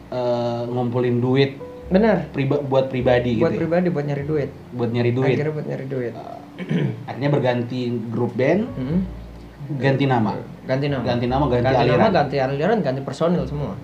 eh, 0.08 0.62
ngumpulin 0.66 1.18
duit 1.18 1.54
Benar. 1.86 2.30
priba- 2.30 2.58
buat 2.60 2.86
pribadi 2.86 3.34
Buat 3.36 3.50
gitu 3.50 3.54
ya? 3.54 3.60
pribadi 3.60 3.88
buat 3.88 4.02
nyari 4.04 4.24
duit. 4.24 4.50
buat 4.72 4.90
nyari 4.90 5.10
duit. 5.12 5.34
Akhirnya 5.34 5.52
buat 5.52 5.66
nyari 5.66 5.86
duit. 5.86 6.12
Akhirnya 7.04 7.30
berganti 7.30 7.80
grup 8.06 8.34
band, 8.34 8.66
Hmm. 8.70 8.98
ganti 9.76 10.04
nama. 10.04 10.34
Ganti 10.66 10.86
nama. 10.86 11.02
Ganti 11.02 11.26
nama, 11.26 11.44
ganti, 11.46 11.62
ganti 11.62 11.78
aliran. 11.80 11.98
nama, 12.00 12.10
ganti 12.12 12.36
aliran, 12.38 12.78
ganti 12.80 13.00
personil 13.00 13.42
semua. 13.44 13.78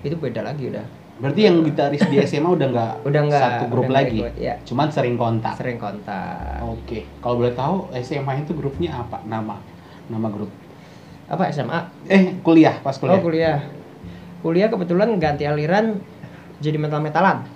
Itu 0.00 0.14
beda 0.16 0.42
lagi 0.42 0.70
udah. 0.70 0.86
Berarti 1.20 1.40
yang 1.44 1.60
gitaris 1.60 2.02
di 2.08 2.16
SMA 2.24 2.48
udah 2.48 2.66
nggak 2.72 2.92
Udah 3.08 3.20
nggak, 3.28 3.42
satu 3.42 3.64
grup 3.68 3.92
lagi. 3.92 4.24
ikut, 4.24 4.34
ya. 4.40 4.54
Cuman 4.64 4.88
sering 4.88 5.20
kontak. 5.20 5.54
Sering 5.60 5.76
kontak. 5.76 6.62
Oke, 6.64 7.04
kalau 7.20 7.40
boleh 7.40 7.52
tahu 7.52 7.92
SMA 8.00 8.46
itu 8.46 8.52
grupnya 8.56 8.96
apa? 8.96 9.20
Nama 9.26 9.56
nama 10.08 10.28
grup. 10.32 10.50
Apa 11.28 11.48
SMA? 11.52 11.78
Eh, 12.08 12.40
kuliah, 12.40 12.80
pas 12.80 12.96
kuliah. 12.96 13.16
Oh 13.16 13.22
kuliah. 13.22 13.58
Kuliah 14.42 14.68
kebetulan 14.68 15.14
ganti 15.22 15.46
aliran 15.46 16.00
jadi 16.58 16.76
metal-metalan. 16.78 17.46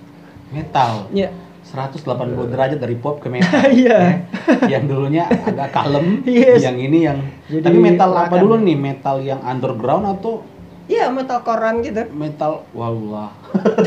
Metal. 0.54 1.10
Iya. 1.10 1.30
180 1.66 2.46
derajat 2.46 2.78
dari 2.78 2.94
pop 2.94 3.18
ke 3.18 3.26
metal. 3.26 3.66
Iya. 3.74 3.98
Ya. 3.98 4.78
Yang 4.78 4.84
dulunya 4.86 5.26
agak 5.26 5.74
kalem, 5.74 6.22
Yes. 6.30 6.62
yang 6.62 6.78
ini 6.78 6.98
yang 7.02 7.18
Jadi 7.50 7.66
Tapi 7.66 7.78
metal 7.82 8.14
apa 8.14 8.38
dulu 8.38 8.62
nih? 8.62 8.78
Metal 8.78 9.18
yang 9.18 9.42
underground 9.42 10.06
atau 10.06 10.46
Iya 10.86 11.10
metal 11.10 11.42
koran 11.42 11.82
gitu. 11.82 12.06
metal 12.14 12.62
wallah. 12.70 13.34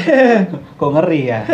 Kok 0.79 0.89
ngeri 0.99 1.31
ya? 1.31 1.47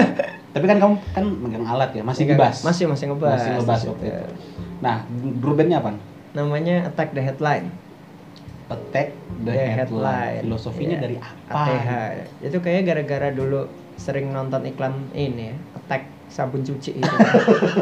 Tapi 0.52 0.66
kan 0.66 0.78
kamu 0.82 0.96
kan 1.14 1.26
megang 1.28 1.66
alat 1.68 1.92
ya, 1.94 2.02
masih 2.02 2.26
ngebas. 2.26 2.64
Masih 2.64 2.90
masih 2.90 3.06
ngebas. 3.14 3.38
Masih 3.38 3.52
ngebas 3.60 3.80
di 3.80 3.88
waktu 3.92 4.06
itu. 4.08 4.24
Nah, 4.82 4.96
grup 5.38 5.60
bandnya 5.60 5.84
apa? 5.84 5.94
Namanya 6.34 6.90
Attack 6.90 7.14
the 7.14 7.22
Headline. 7.22 7.70
Attack 8.66 9.14
the, 9.46 9.54
The 9.54 9.62
headline. 9.78 9.78
Headline. 9.78 10.44
Filosofinya 10.50 10.98
Iya. 10.98 11.04
dari 11.04 11.16
apa? 11.22 11.54
ATH. 11.54 11.90
Itu 12.42 12.58
kayaknya 12.60 12.84
gara-gara 12.90 13.30
dulu 13.30 13.62
sering 13.96 14.34
nonton 14.34 14.66
iklan 14.66 15.14
ini 15.14 15.54
ya, 15.54 15.56
Attack 15.78 16.02
sabun 16.28 16.66
cuci 16.66 16.98
itu. 16.98 17.16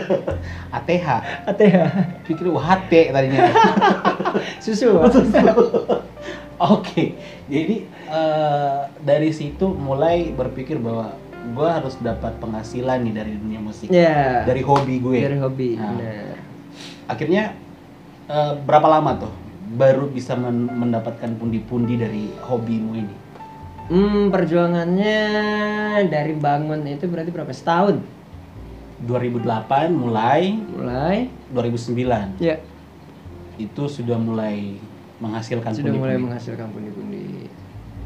ATH. 0.76 1.08
ATH. 1.48 1.78
Pikir 2.28 2.52
UHT 2.52 2.92
tadinya. 3.16 3.48
Susu. 4.64 5.00
Oke, 6.74 7.20
jadi 7.46 7.76
eh, 8.08 8.80
dari 9.00 9.30
situ 9.30 9.68
mulai 9.68 10.32
berpikir 10.32 10.80
bahwa 10.80 11.12
gue 11.44 11.68
harus 11.68 12.00
dapat 12.00 12.40
penghasilan 12.40 13.04
nih 13.04 13.14
dari 13.14 13.34
dunia 13.36 13.60
musik, 13.60 13.92
Ya. 13.92 14.48
dari 14.48 14.64
hobi 14.64 14.96
gue. 14.98 15.20
dari 15.20 15.38
hobi. 15.38 15.76
Nah. 15.76 15.92
Benar. 15.92 16.36
Akhirnya 17.06 17.44
eh, 18.26 18.54
berapa 18.58 18.88
lama 18.88 19.20
tuh 19.20 19.34
baru 19.74 20.08
bisa 20.08 20.36
men- 20.36 20.72
mendapatkan 20.72 21.36
pundi-pundi 21.36 22.00
dari 22.00 22.32
hobimu 22.40 22.92
ini? 22.96 23.16
Hmm, 23.84 24.32
perjuangannya 24.32 25.20
dari 26.08 26.32
bangun 26.32 26.88
itu 26.88 27.04
berarti 27.04 27.30
berapa? 27.30 27.52
Setahun. 27.52 28.00
2008 29.04 29.92
mulai, 29.92 30.56
Mulai. 30.56 31.28
2009 31.52 32.40
Ya. 32.40 32.56
itu 33.60 33.84
sudah 33.92 34.16
mulai 34.16 34.80
menghasilkan 35.24 35.72
Sudah 35.72 35.96
mulai 35.96 36.20
menghasilkan 36.20 36.68
pundi-pundi. 36.76 37.48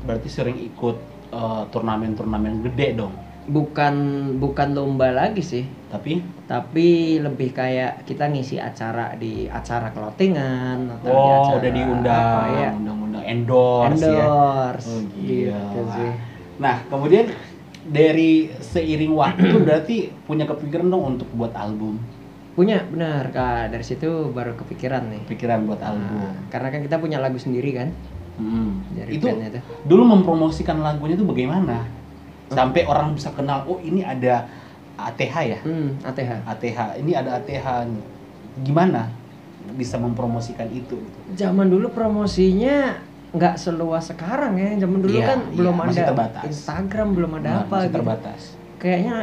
Berarti 0.05 0.29
sering 0.29 0.57
ikut 0.61 0.97
eh, 1.33 1.63
turnamen-turnamen 1.73 2.61
gede 2.69 3.01
dong. 3.01 3.13
Bukan 3.47 3.95
bukan 4.43 4.75
lomba 4.75 5.07
lagi 5.15 5.39
sih, 5.39 5.63
Tapi 5.87 6.19
tapi 6.51 7.15
lebih 7.23 7.55
kayak 7.55 8.03
kita 8.03 8.27
ngisi 8.27 8.59
acara 8.59 9.15
di 9.15 9.47
acara 9.47 9.87
clothingan 9.95 10.91
atau 10.99 11.07
di 11.07 11.15
oh 11.15 11.31
acara 11.31 11.55
udah 11.55 11.71
diundang, 11.71 12.27
apa 12.27 12.59
ya, 12.59 12.69
undang-undang 12.75 13.23
endorse, 13.23 14.03
ya. 14.03 14.19
endorse 14.19 14.87
Oh 14.91 15.01
gila. 15.15 15.55
gitu 15.63 15.81
sih. 15.95 16.11
Nah, 16.59 16.75
kemudian 16.91 17.25
dari 17.87 18.51
seiring 18.59 19.13
waktu 19.15 19.55
berarti 19.65 20.11
punya 20.27 20.43
kepikiran 20.43 20.91
dong 20.91 21.15
untuk 21.15 21.27
buat 21.31 21.55
album. 21.55 22.03
Punya 22.57 22.81
benar 22.89 23.29
kak 23.29 23.69
dari 23.69 23.85
situ 23.85 24.33
baru 24.33 24.57
kepikiran 24.57 25.13
nih. 25.13 25.21
Pikiran 25.29 25.69
buat 25.69 25.77
Nah, 25.77 25.93
album. 25.93 26.33
karena 26.49 26.73
kan 26.73 26.81
kita 26.81 26.97
punya 26.97 27.21
lagu 27.21 27.37
sendiri 27.37 27.69
kan 27.69 27.93
Hmm. 28.33 28.81
dari 28.97 29.13
Itu 29.13 29.29
tuh. 29.29 29.61
dulu 29.85 30.17
mempromosikan 30.17 30.81
lagunya 30.81 31.13
itu 31.13 31.21
bagaimana? 31.21 31.85
Sampai 32.49 32.89
orang 32.89 33.13
bisa 33.13 33.29
kenal, 33.29 33.61
oh 33.69 33.77
ini 33.77 34.01
ada 34.01 34.49
ATH 34.97 35.35
ya? 35.45 35.59
Hmm, 35.61 36.01
ATH. 36.01 36.31
ATH, 36.49 36.79
ini 36.97 37.13
ada 37.13 37.37
ATH. 37.37 37.67
nih. 37.85 38.05
Gimana 38.65 39.13
bisa 39.77 40.01
mempromosikan 40.01 40.65
itu? 40.73 40.97
Zaman 41.37 41.69
dulu 41.69 41.93
promosinya 41.93 42.97
nggak 43.37 43.53
seluas 43.53 44.09
sekarang 44.09 44.57
ya. 44.57 44.81
Zaman 44.81 45.05
dulu 45.05 45.13
Iya, 45.13 45.29
kan 45.29 45.39
iya, 45.45 45.57
belum 45.61 45.77
ada 45.77 46.01
terbatas. 46.09 46.43
Instagram, 46.49 47.07
belum 47.13 47.31
ada 47.37 47.49
Benar, 47.53 47.61
apa 47.61 47.75
masih 47.75 47.85
gitu. 47.85 47.95
terbatas. 48.01 48.41
Kayaknya 48.81 49.15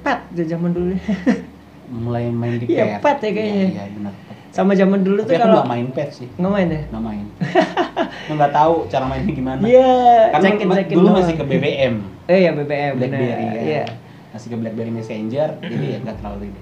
pet 0.00 0.20
zaman 0.48 0.72
dulu. 0.72 0.92
Mulai 1.88 2.28
main 2.28 2.56
di 2.56 2.68
Iya, 2.68 3.00
pet. 3.00 3.18
ya 3.18 3.30
kayaknya. 3.30 3.54
Iya, 3.54 3.68
iya 3.70 3.84
benar. 3.90 4.12
Sama 4.48 4.72
zaman 4.72 5.00
dulu 5.00 5.20
Tapi 5.22 5.30
tuh 5.30 5.36
kalau 5.38 5.54
nggak 5.56 5.68
main 5.68 5.86
pet 5.90 6.08
sih. 6.10 6.28
nggak 6.30 6.50
main 6.50 6.68
ya. 6.68 6.82
Nggak 6.88 7.04
main. 7.04 7.26
Nggak 8.28 8.52
tahu 8.52 8.74
cara 8.86 9.04
mainnya 9.04 9.32
gimana. 9.32 9.60
Iya, 9.62 9.92
Karena 10.30 10.48
cekin 10.50 10.68
cekin 10.68 10.94
dulu 10.94 11.06
doang. 11.06 11.16
masih 11.16 11.34
ke 11.34 11.44
BBM. 11.44 11.94
Eh 12.28 12.40
ya 12.44 12.50
BBM 12.52 12.92
BlackBerry 12.94 13.24
benar. 13.32 13.56
ya. 13.56 13.62
Iya. 13.64 13.84
Masih 14.28 14.48
ke 14.48 14.56
BlackBerry 14.58 14.92
Messenger, 14.92 15.48
jadi 15.58 15.86
ya 15.88 15.98
nggak 15.98 16.16
terlalu 16.20 16.42
ini. 16.46 16.60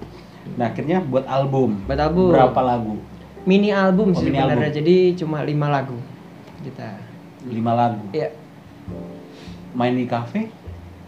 Nah 0.55 0.65
akhirnya 0.65 0.97
buat 1.01 1.27
album. 1.27 1.69
Buat 1.83 1.99
album. 2.01 2.31
Berapa 2.31 2.61
lagu? 2.61 2.95
Mini 3.43 3.69
album 3.69 4.07
Oh, 4.07 4.15
sih 4.15 4.25
mini 4.25 4.39
sebenarnya. 4.39 4.63
album. 4.63 4.77
Jadi 4.79 4.95
cuma 5.15 5.37
lima 5.43 5.67
lagu 5.67 5.97
kita. 6.61 6.87
Lima 7.43 7.71
lagu. 7.73 7.99
Iya. 8.11 8.31
Main 9.71 9.93
di 9.93 10.05
cafe? 10.05 10.47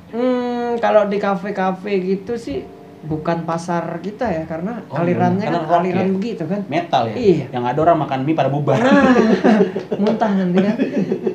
Hmm, 0.10 0.76
kalau 0.78 1.06
di 1.06 1.18
kafe-kafe 1.18 1.92
gitu 2.02 2.36
sih 2.36 2.68
bukan 3.00 3.44
pasar 3.44 3.84
kita 4.00 4.28
ya 4.28 4.44
karena 4.44 4.84
Oh, 4.86 5.00
alirannya 5.00 5.40
kan 5.42 5.56
rock 5.62 5.80
aliran 5.80 6.04
ya? 6.06 6.14
begitu 6.14 6.44
kan. 6.44 6.62
Metal 6.68 7.04
ya? 7.06 7.16
Iya. 7.16 7.46
Yang 7.50 7.66
ada 7.66 7.80
orang 7.82 7.98
makan 8.00 8.20
mie 8.22 8.36
pada 8.36 8.50
bubar. 8.50 8.76
Nah, 8.76 9.16
muntah 10.02 10.32
nanti 10.34 10.58
kan. 10.60 10.76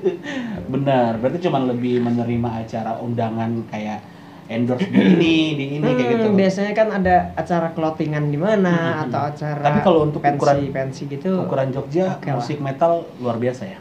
Benar, 0.75 1.11
berarti 1.17 1.39
cuma 1.41 1.59
lebih 1.63 2.01
menerima 2.01 2.49
acara 2.59 2.99
undangan 2.99 3.51
kayak 3.67 4.01
endorse 4.45 4.85
di 4.85 5.01
ini, 5.01 5.37
di 5.55 5.65
ini 5.79 5.89
kayak 5.89 6.09
gitu. 6.11 6.27
Hmm, 6.27 6.37
biasanya 6.37 6.73
kan 6.75 6.89
ada 6.93 7.17
acara 7.33 7.73
clothingan 7.73 8.29
di 8.29 8.37
mana 8.37 8.75
Hmm. 8.75 9.03
atau 9.09 9.21
acara 9.25 9.63
Tapi 9.63 9.79
kalau 9.81 10.01
untuk 10.05 10.21
pensi 10.21 10.37
ukuran- 10.37 10.69
pensi 10.71 11.03
gitu. 11.07 11.33
Ukuran 11.41 11.69
Jogja 11.71 12.05
Oke 12.15 12.29
lah. 12.29 12.37
musik 12.37 12.59
metal 12.59 12.93
luar 13.17 13.37
biasa 13.37 13.63
ya. 13.65 13.79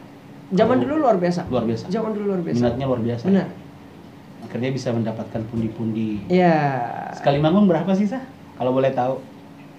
Zaman 0.54 0.80
dulu 0.80 0.94
luar 1.00 1.18
biasa. 1.18 1.50
Luar 1.50 1.66
biasa. 1.66 1.90
Zaman 1.90 2.12
dulu 2.14 2.26
luar 2.30 2.42
biasa. 2.42 2.58
Minatnya 2.62 2.86
luar 2.86 3.02
biasa. 3.02 3.24
Benar. 3.26 3.48
Akhirnya 4.54 4.70
bisa 4.70 4.94
mendapatkan 4.94 5.42
pundi-pundi. 5.50 6.22
Iya. 6.30 6.54
Sekali 7.18 7.42
manggung 7.42 7.66
berapa 7.66 7.90
sih, 7.98 8.06
Sah? 8.06 8.22
Kalau 8.54 8.70
boleh 8.70 8.94
tahu. 8.94 9.18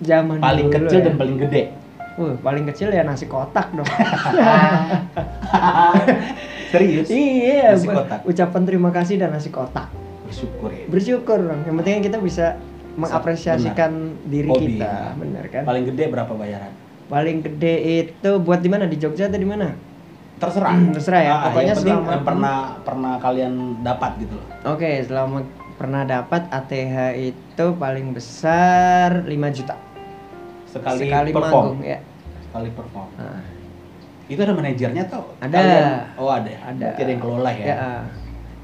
Zaman 0.02 0.42
Paling 0.42 0.66
dulu 0.66 0.90
kecil 0.90 0.98
ya. 0.98 1.04
dan 1.06 1.14
paling 1.14 1.38
gede. 1.38 1.62
Wah, 2.18 2.34
paling 2.42 2.66
kecil 2.66 2.90
ya 2.90 3.06
nasi 3.06 3.30
kotak 3.30 3.70
dong. 3.70 3.86
Serius? 6.74 7.06
iya, 7.06 7.70
Nasi 7.70 7.86
kotak. 7.86 8.26
ucapan 8.26 8.62
terima 8.66 8.90
kasih 8.90 9.14
dan 9.14 9.30
nasi 9.30 9.54
kotak. 9.54 9.86
Bersyukur 10.26 10.70
ya. 10.74 10.84
Bersyukur 10.90 11.38
dong. 11.38 11.62
Yang 11.62 11.74
penting 11.78 11.92
kan 11.94 12.02
kita 12.02 12.18
bisa 12.18 12.46
mengapresiasikan 12.94 13.90
diri 14.26 14.50
Hobi, 14.50 14.78
kita, 14.78 14.90
ya. 14.90 15.14
benar 15.14 15.44
kan? 15.50 15.62
Paling 15.62 15.84
gede 15.86 16.04
berapa 16.10 16.32
bayaran? 16.34 16.74
Paling 17.06 17.38
gede 17.42 17.74
itu 18.02 18.30
buat 18.38 18.58
di 18.58 18.66
mana? 18.66 18.90
Di 18.90 18.98
Jogja 18.98 19.30
atau 19.30 19.38
di 19.38 19.46
mana? 19.46 19.70
Terserah. 20.46 20.74
Terserah 20.92 21.20
ya, 21.20 21.32
Ah, 21.32 21.40
pokoknya 21.46 21.74
selama- 21.74 22.10
yang 22.10 22.22
pernah 22.22 22.56
pernah 22.80 23.12
kalian 23.16 23.52
dapat 23.80 24.10
gitu 24.18 24.34
loh. 24.34 24.46
Oke, 24.66 24.90
selama 25.00 25.38
pernah 25.74 26.02
dapat 26.02 26.42
ATH 26.48 26.96
itu 27.16 27.66
paling 27.74 28.12
besar 28.12 29.24
5 29.24 29.50
juta 29.50 29.74
Sekali, 30.64 30.98
sekali 31.02 31.30
perform. 31.30 31.50
manggung 31.74 31.80
ya. 31.82 31.98
Sekali 32.42 32.70
perform. 32.70 33.10
Nah, 33.16 33.42
Itu 34.24 34.40
ada 34.40 34.56
manajernya 34.56 35.04
tau? 35.04 35.36
Ada. 35.36 35.52
Kalian- 35.52 36.04
oh 36.16 36.30
ada. 36.30 36.48
Ada. 36.48 36.80
Berarti 36.80 37.00
ada 37.02 37.10
yang 37.10 37.20
kelola 37.20 37.50
ya. 37.52 37.64
ya, 37.66 37.76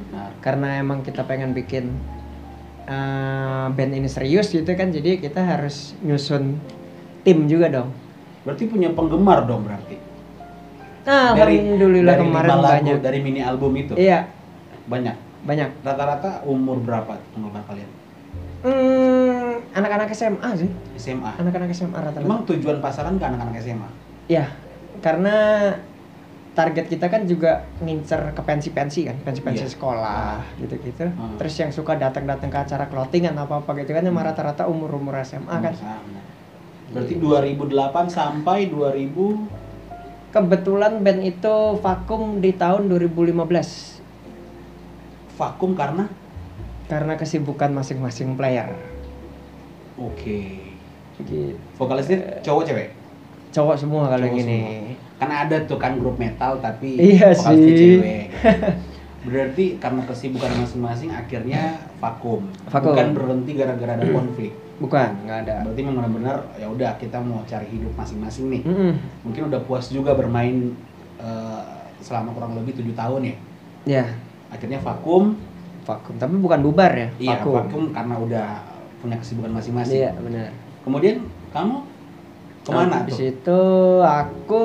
Benar. 0.01 0.31
karena 0.41 0.69
emang 0.79 0.99
kita 1.01 1.23
pengen 1.23 1.53
bikin 1.53 1.85
eh, 2.87 3.67
band 3.71 3.93
ini 3.93 4.09
serius 4.09 4.49
gitu 4.49 4.67
kan, 4.67 4.89
jadi 4.89 5.21
kita 5.21 5.39
harus 5.39 5.95
nyusun 6.01 6.59
tim 7.23 7.45
juga 7.45 7.71
dong. 7.71 7.93
Berarti 8.43 8.67
punya 8.67 8.91
penggemar 8.91 9.45
dong 9.45 9.63
berarti. 9.63 9.95
Nah, 11.01 11.33
alhamdulillah 11.33 12.15
dari 12.15 12.25
kemarin 12.29 12.51
lagu, 12.53 12.65
banyak. 12.67 12.99
dari 13.01 13.19
mini 13.21 13.41
album 13.41 13.73
itu. 13.75 13.97
Iya, 13.97 14.29
Banyak. 14.85 15.17
banyak. 15.43 15.69
Rata-rata 15.81 16.45
umur 16.45 16.77
berapa 16.79 17.17
penggemar 17.33 17.65
kalian? 17.65 17.91
Hmm, 18.61 19.65
anak-anak 19.73 20.13
SMA 20.13 20.51
sih. 20.55 20.69
SMA. 20.99 21.33
Anak-anak 21.35 21.73
SMA 21.73 21.97
rata-rata. 21.97 22.21
Emang 22.21 22.45
tujuan 22.45 22.79
pasaran 22.79 23.17
ke 23.17 23.25
anak-anak 23.25 23.57
SMA? 23.59 23.89
Ya, 24.29 24.53
karena 25.01 25.35
target 26.51 26.91
kita 26.91 27.09
kan 27.09 27.25
juga 27.25 27.65
ngincer 27.81 28.37
ke 28.37 28.43
pensi-pensi 28.43 29.09
kan, 29.09 29.17
pensi-pensi 29.25 29.65
Iya. 29.65 29.73
sekolah 29.73 30.45
gitu-gitu. 30.61 31.09
Hmm. 31.09 31.39
Terus 31.41 31.55
yang 31.57 31.71
suka 31.73 31.97
datang-datang 31.97 32.51
ke 32.51 32.59
acara 32.61 32.85
clothingan 32.85 33.33
apa-apa 33.33 33.73
gitu 33.81 33.97
kan, 33.97 34.05
emang 34.05 34.29
rata-rata 34.29 34.69
umur-umur 34.69 35.17
SMA 35.23 35.57
kan. 35.57 35.73
Sama. 35.73 36.21
Berarti 36.91 37.15
2008 37.17 38.11
sampai 38.11 38.67
2000 38.67 39.47
Kebetulan 40.31 41.03
band 41.03 41.27
itu 41.27 41.57
vakum 41.83 42.39
di 42.39 42.55
tahun 42.55 42.87
2015 42.87 43.35
vakum 45.35 45.73
karena 45.75 46.07
karena 46.87 47.19
kesibukan 47.19 47.71
masing-masing 47.73 48.39
player. 48.39 48.71
oke. 49.99 50.41
Gitu. 51.21 51.57
Vokalisnya 51.77 52.41
cowok 52.41 52.63
cewek? 52.67 52.89
Cowok 53.51 53.77
semua 53.77 54.07
kalau 54.07 54.27
Cowok 54.27 54.39
ini. 54.39 54.59
semua. 54.61 54.95
Karena 55.21 55.35
ada 55.45 55.57
tuh 55.67 55.79
kan 55.81 55.93
grup 55.99 56.17
metal 56.17 56.63
tapi 56.63 56.95
Iya 56.97 57.35
sih. 57.35 57.99
cewek. 58.01 58.25
Berarti 59.21 59.77
karena 59.77 60.03
kesibukan 60.09 60.49
masing-masing 60.57 61.13
akhirnya 61.13 61.77
vakum. 62.01 62.49
Vakum. 62.67 62.97
Bukan 62.97 63.07
berhenti 63.13 63.53
gara-gara 63.53 63.93
ada 63.95 64.07
konflik. 64.09 64.53
Bukan, 64.81 65.29
nggak 65.29 65.39
ada. 65.45 65.57
Berarti 65.69 65.81
memang 65.85 66.09
benar-benar 66.09 66.37
ya 66.57 66.65
udah 66.65 66.97
kita 66.97 67.21
mau 67.21 67.45
cari 67.45 67.69
hidup 67.69 67.93
masing-masing 68.01 68.49
nih. 68.49 68.63
Mm-mm. 68.65 68.93
Mungkin 69.29 69.53
udah 69.53 69.61
puas 69.69 69.93
juga 69.93 70.17
bermain 70.17 70.73
eh, 71.21 71.63
selama 72.01 72.33
kurang 72.33 72.57
lebih 72.57 72.81
tujuh 72.81 72.97
tahun 72.97 73.29
ya. 73.29 73.37
Ya, 73.85 74.05
Akhirnya 74.49 74.81
vakum. 74.81 75.37
vakum. 75.81 76.17
Tapi 76.17 76.37
bukan 76.37 76.61
bubar 76.61 76.93
ya, 76.93 77.09
Iya, 77.21 77.41
vakum. 77.41 77.55
vakum 77.61 77.83
karena 77.93 78.15
udah 78.17 78.49
punya 79.01 79.17
kesibukan 79.17 79.53
masing-masing. 79.53 80.01
Iya, 80.01 80.13
benar. 80.17 80.49
Kemudian 80.81 81.17
kamu 81.53 81.77
ke 82.61 82.71
mana 82.71 83.05
Habis 83.05 83.17
tuh? 83.17 83.25
itu 83.27 83.61
aku 84.01 84.65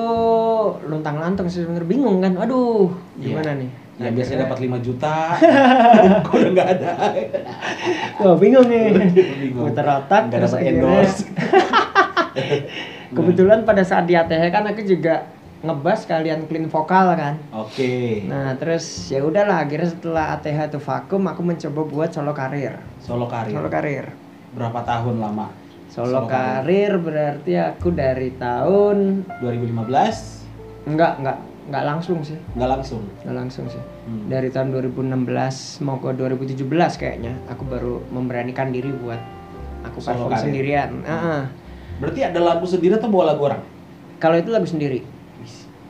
luntang 0.85 1.19
lantung 1.19 1.47
sih 1.47 1.63
sebenarnya 1.63 1.87
bingung 1.87 2.19
kan. 2.19 2.35
Aduh, 2.37 2.91
Iya. 3.15 3.35
gimana 3.35 3.51
nih? 3.55 3.69
Ya 3.95 4.11
biasanya 4.11 4.43
dapat 4.43 4.59
5 4.67 4.75
juta, 4.83 5.39
kok 6.27 6.35
udah 6.35 6.51
nggak 6.51 6.69
ada. 6.75 6.91
Wah, 8.19 8.35
bingung 8.35 8.67
nih. 8.67 8.91
Putar 9.55 9.87
otak 10.03 10.27
Nggak 10.27 10.41
dapat 10.51 10.59
endorse. 10.67 11.19
Kebetulan 13.15 13.63
pada 13.63 13.87
saat 13.87 14.03
di 14.03 14.19
ATH 14.19 14.51
kan 14.51 14.67
aku 14.67 14.83
juga 14.83 15.31
ngebas 15.63 16.03
kalian 16.11 16.43
clean 16.51 16.67
vokal 16.67 17.15
kan. 17.15 17.39
Oke. 17.55 18.27
Nah, 18.27 18.59
terus 18.59 18.83
ya 19.07 19.23
udahlah 19.23 19.63
akhirnya 19.63 19.87
setelah 19.87 20.35
ATH 20.35 20.75
itu 20.75 20.79
vakum 20.83 21.23
aku 21.31 21.41
mencoba 21.41 21.81
buat 21.87 22.09
solo 22.11 22.35
karir. 22.35 22.75
Solo 22.99 23.31
karir. 23.31 23.55
Solo 23.55 23.71
karir. 23.71 24.11
Berapa 24.51 24.83
tahun 24.83 25.23
lama? 25.23 25.47
Solo 25.87 26.27
karir 26.27 26.99
berarti 26.99 27.55
aku 27.55 27.95
dari 27.95 28.35
tahun 28.35 29.23
2015 29.39 30.91
enggak 30.91 31.11
enggak 31.23 31.37
enggak 31.65 31.83
langsung 31.85 32.21
sih. 32.21 32.37
nggak 32.53 32.69
langsung. 32.69 33.01
Enggak 33.25 33.35
langsung 33.41 33.65
sih. 33.69 33.81
Hmm. 34.05 34.29
Dari 34.29 34.49
tahun 34.53 34.69
2016 34.73 35.81
mau 35.81 35.97
ke 35.97 36.13
2017 36.13 36.61
kayaknya 37.01 37.33
aku 37.49 37.63
baru 37.65 38.05
memberanikan 38.13 38.69
diri 38.69 38.93
buat 38.93 39.17
aku 39.85 39.97
Solo 40.01 40.29
perform 40.29 40.45
sendirian. 40.45 40.89
Ah, 41.05 41.13
ah. 41.13 41.43
Berarti 42.01 42.21
ada 42.21 42.39
lagu 42.41 42.65
sendiri 42.67 42.93
atau 42.97 43.09
bawa 43.09 43.33
lagu 43.33 43.41
orang? 43.49 43.61
Kalau 44.21 44.35
itu 44.37 44.49
lagu 44.53 44.67
sendiri. 44.67 45.01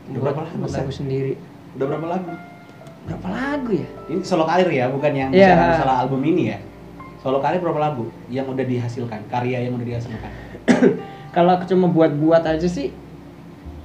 Udah 0.05 0.19
Buat, 0.21 0.23
berapa 0.37 0.41
lagu? 0.45 0.57
buat 0.61 0.73
lagu 0.77 0.93
sendiri. 0.93 1.33
Udah 1.75 1.85
berapa 1.89 2.07
lagu? 2.07 2.31
Berapa 3.05 3.27
lagu 3.29 3.71
ya? 3.73 3.89
Ini 4.09 4.21
solo 4.25 4.45
karir 4.45 4.69
ya, 4.69 4.85
bukan 4.89 5.11
yang 5.13 5.29
bicara 5.29 5.77
masalah 5.77 5.95
album 6.05 6.21
ini 6.25 6.43
ya. 6.53 6.59
Solo 7.21 7.41
karir 7.41 7.57
berapa 7.61 7.81
lagu 7.81 8.05
yang 8.29 8.45
udah 8.45 8.65
dihasilkan? 8.65 9.25
Karya 9.29 9.65
yang 9.65 9.73
udah 9.77 9.87
dihasilkan? 9.87 10.31
Kalau 11.35 11.51
aku 11.57 11.65
cuma 11.67 11.89
buat-buat 11.89 12.45
aja 12.45 12.69
sih 12.69 12.93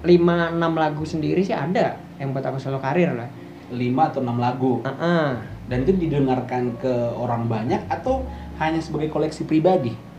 5 0.00 0.56
6 0.56 0.60
lagu 0.76 1.04
sendiri 1.04 1.44
sih 1.44 1.52
ada 1.52 2.00
yang 2.16 2.32
buat 2.32 2.44
aku 2.44 2.56
solo 2.56 2.80
karir 2.80 3.12
lah. 3.12 3.28
5 3.70 4.08
atau 4.10 4.20
6 4.24 4.38
lagu. 4.40 4.80
Ah, 4.82 4.90
ah. 4.98 5.28
Dan 5.70 5.86
itu 5.86 5.94
didengarkan 5.94 6.74
ke 6.80 6.90
orang 7.14 7.46
banyak 7.46 7.86
atau 7.86 8.26
hanya 8.58 8.82
sebagai 8.82 9.08
koleksi 9.12 9.46
pribadi? 9.46 10.10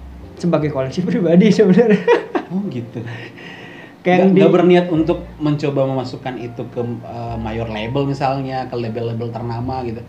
sebagai 0.42 0.74
koleksi 0.74 1.06
pribadi 1.06 1.54
sebenarnya. 1.54 2.02
Oh 2.50 2.66
gitu. 2.68 3.06
Kayak 4.02 4.34
Nggak, 4.34 4.50
di- 4.50 4.54
berniat 4.58 4.86
untuk 4.90 5.30
mencoba 5.38 5.86
memasukkan 5.86 6.42
itu 6.42 6.66
ke 6.74 6.82
uh, 7.06 7.38
mayor 7.38 7.70
label 7.70 8.10
misalnya, 8.10 8.66
ke 8.66 8.74
label-label 8.74 9.30
ternama 9.30 9.86
gitu. 9.86 10.02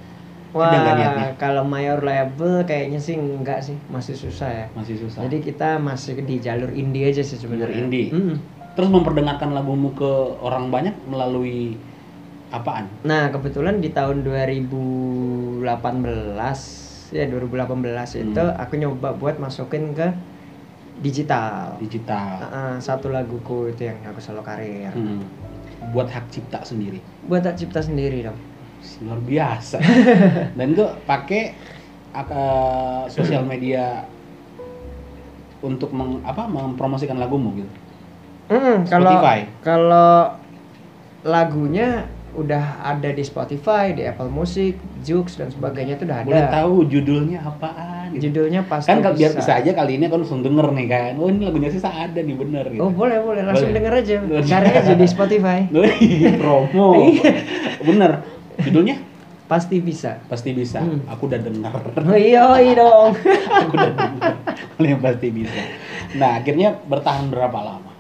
Wah, 0.52 1.33
kalau 1.41 1.64
mayor 1.64 2.05
label 2.05 2.64
kayaknya 2.69 3.00
sih 3.00 3.17
enggak 3.17 3.64
sih, 3.64 3.76
masih 3.88 4.12
susah 4.17 4.49
ya. 4.49 4.67
Masih 4.76 5.00
susah. 5.00 5.25
Jadi 5.25 5.41
kita 5.41 5.81
masih 5.81 6.21
di 6.25 6.41
jalur 6.41 6.69
indie 6.73 7.09
aja 7.09 7.25
sih 7.25 7.41
sebenarnya. 7.41 7.73
Jalur 7.73 7.88
indie. 7.88 8.09
Mm. 8.12 8.37
Terus 8.73 8.88
memperdengarkan 8.88 9.52
lagumu 9.52 9.93
ke 9.93 10.09
orang 10.41 10.73
banyak 10.73 10.97
melalui 11.05 11.76
apaan? 12.49 12.88
Nah, 13.05 13.29
kebetulan 13.29 13.85
di 13.85 13.93
tahun 13.93 14.25
2018 14.25 15.61
ya 17.12 17.29
2018 17.29 18.17
itu 18.17 18.41
Hmm. 18.41 18.57
aku 18.57 18.81
nyoba 18.81 19.12
buat 19.12 19.37
masukin 19.37 19.93
ke 19.93 20.09
digital. 21.05 21.76
Digital. 21.76 22.49
Ah, 22.49 22.76
satu 22.81 23.12
laguku 23.12 23.69
itu 23.69 23.85
yang 23.85 24.00
aku 24.09 24.25
solo 24.25 24.41
karir. 24.41 24.88
Hmm. 24.97 25.21
Buat 25.92 26.09
hak 26.09 26.33
cipta 26.33 26.64
sendiri. 26.64 27.05
Buat 27.29 27.44
tak 27.44 27.61
cipta 27.61 27.85
sendiri 27.85 28.25
dong. 28.25 28.40
Luar 29.05 29.20
biasa. 29.20 29.77
Dan 30.57 30.73
itu 30.73 30.88
pakai 31.05 31.53
uh, 32.16 33.05
sosial 33.12 33.44
media 33.44 34.09
untuk 35.62 35.94
meng, 35.94 36.18
apa 36.25 36.49
mempromosikan 36.49 37.20
lagumu 37.20 37.53
gitu. 37.61 37.68
Hmm, 38.53 38.79
kalau 38.85 39.09
Spotify. 39.09 39.38
kalau 39.65 40.12
lagunya 41.23 42.05
udah 42.33 42.81
ada 42.81 43.12
di 43.12 43.21
Spotify, 43.21 43.93
di 43.93 44.09
Apple 44.09 44.29
Music, 44.29 44.77
Joox 45.05 45.37
dan 45.37 45.53
sebagainya 45.53 46.01
itu 46.01 46.05
udah 46.09 46.19
ada. 46.25 46.29
Boleh 46.29 46.47
tahu 46.49 46.75
judulnya 46.88 47.38
apaan 47.41 48.09
gitu. 48.12 48.29
Judulnya 48.29 48.65
pasti 48.65 48.88
kan 48.88 49.05
kalau 49.05 49.17
biar 49.17 49.33
bisa 49.37 49.53
aja 49.61 49.71
kali 49.73 50.01
ini 50.01 50.09
kan 50.09 50.19
langsung 50.21 50.41
denger 50.41 50.67
nih 50.73 50.87
kan. 50.88 51.12
Oh 51.21 51.29
ini 51.29 51.45
lagunya 51.45 51.69
sih 51.69 51.81
ada 51.81 52.17
nih 52.17 52.37
bener 52.37 52.65
gitu. 52.73 52.81
Oh 52.81 52.88
boleh 52.88 53.21
boleh 53.21 53.43
langsung 53.45 53.69
Boleh. 53.69 53.77
denger 53.85 53.93
aja. 54.01 54.15
Cari 54.49 54.69
aja 54.73 54.93
di 54.97 55.07
Spotify. 55.07 55.59
Wih, 55.73 56.37
promo. 56.41 56.88
Iya. 57.12 57.33
bener. 57.85 58.11
Judulnya 58.61 58.97
Pasti 59.43 59.85
bisa. 59.85 60.17
pasti 60.33 60.57
bisa. 60.57 60.81
Hmm. 60.81 61.05
Aku 61.12 61.29
udah 61.29 61.37
dengar. 61.37 61.77
Oh 61.77 62.17
iya 62.17 62.57
iya 62.57 62.73
dong. 62.73 63.12
Aku 63.61 63.77
udah 63.77 63.93
dengar. 63.93 64.33
Kalau 64.49 64.88
yang 64.88 65.03
pasti 65.05 65.29
bisa. 65.29 65.61
Nah 66.17 66.41
akhirnya 66.41 66.73
bertahan 66.88 67.29
berapa 67.29 67.61
lama? 67.61 67.91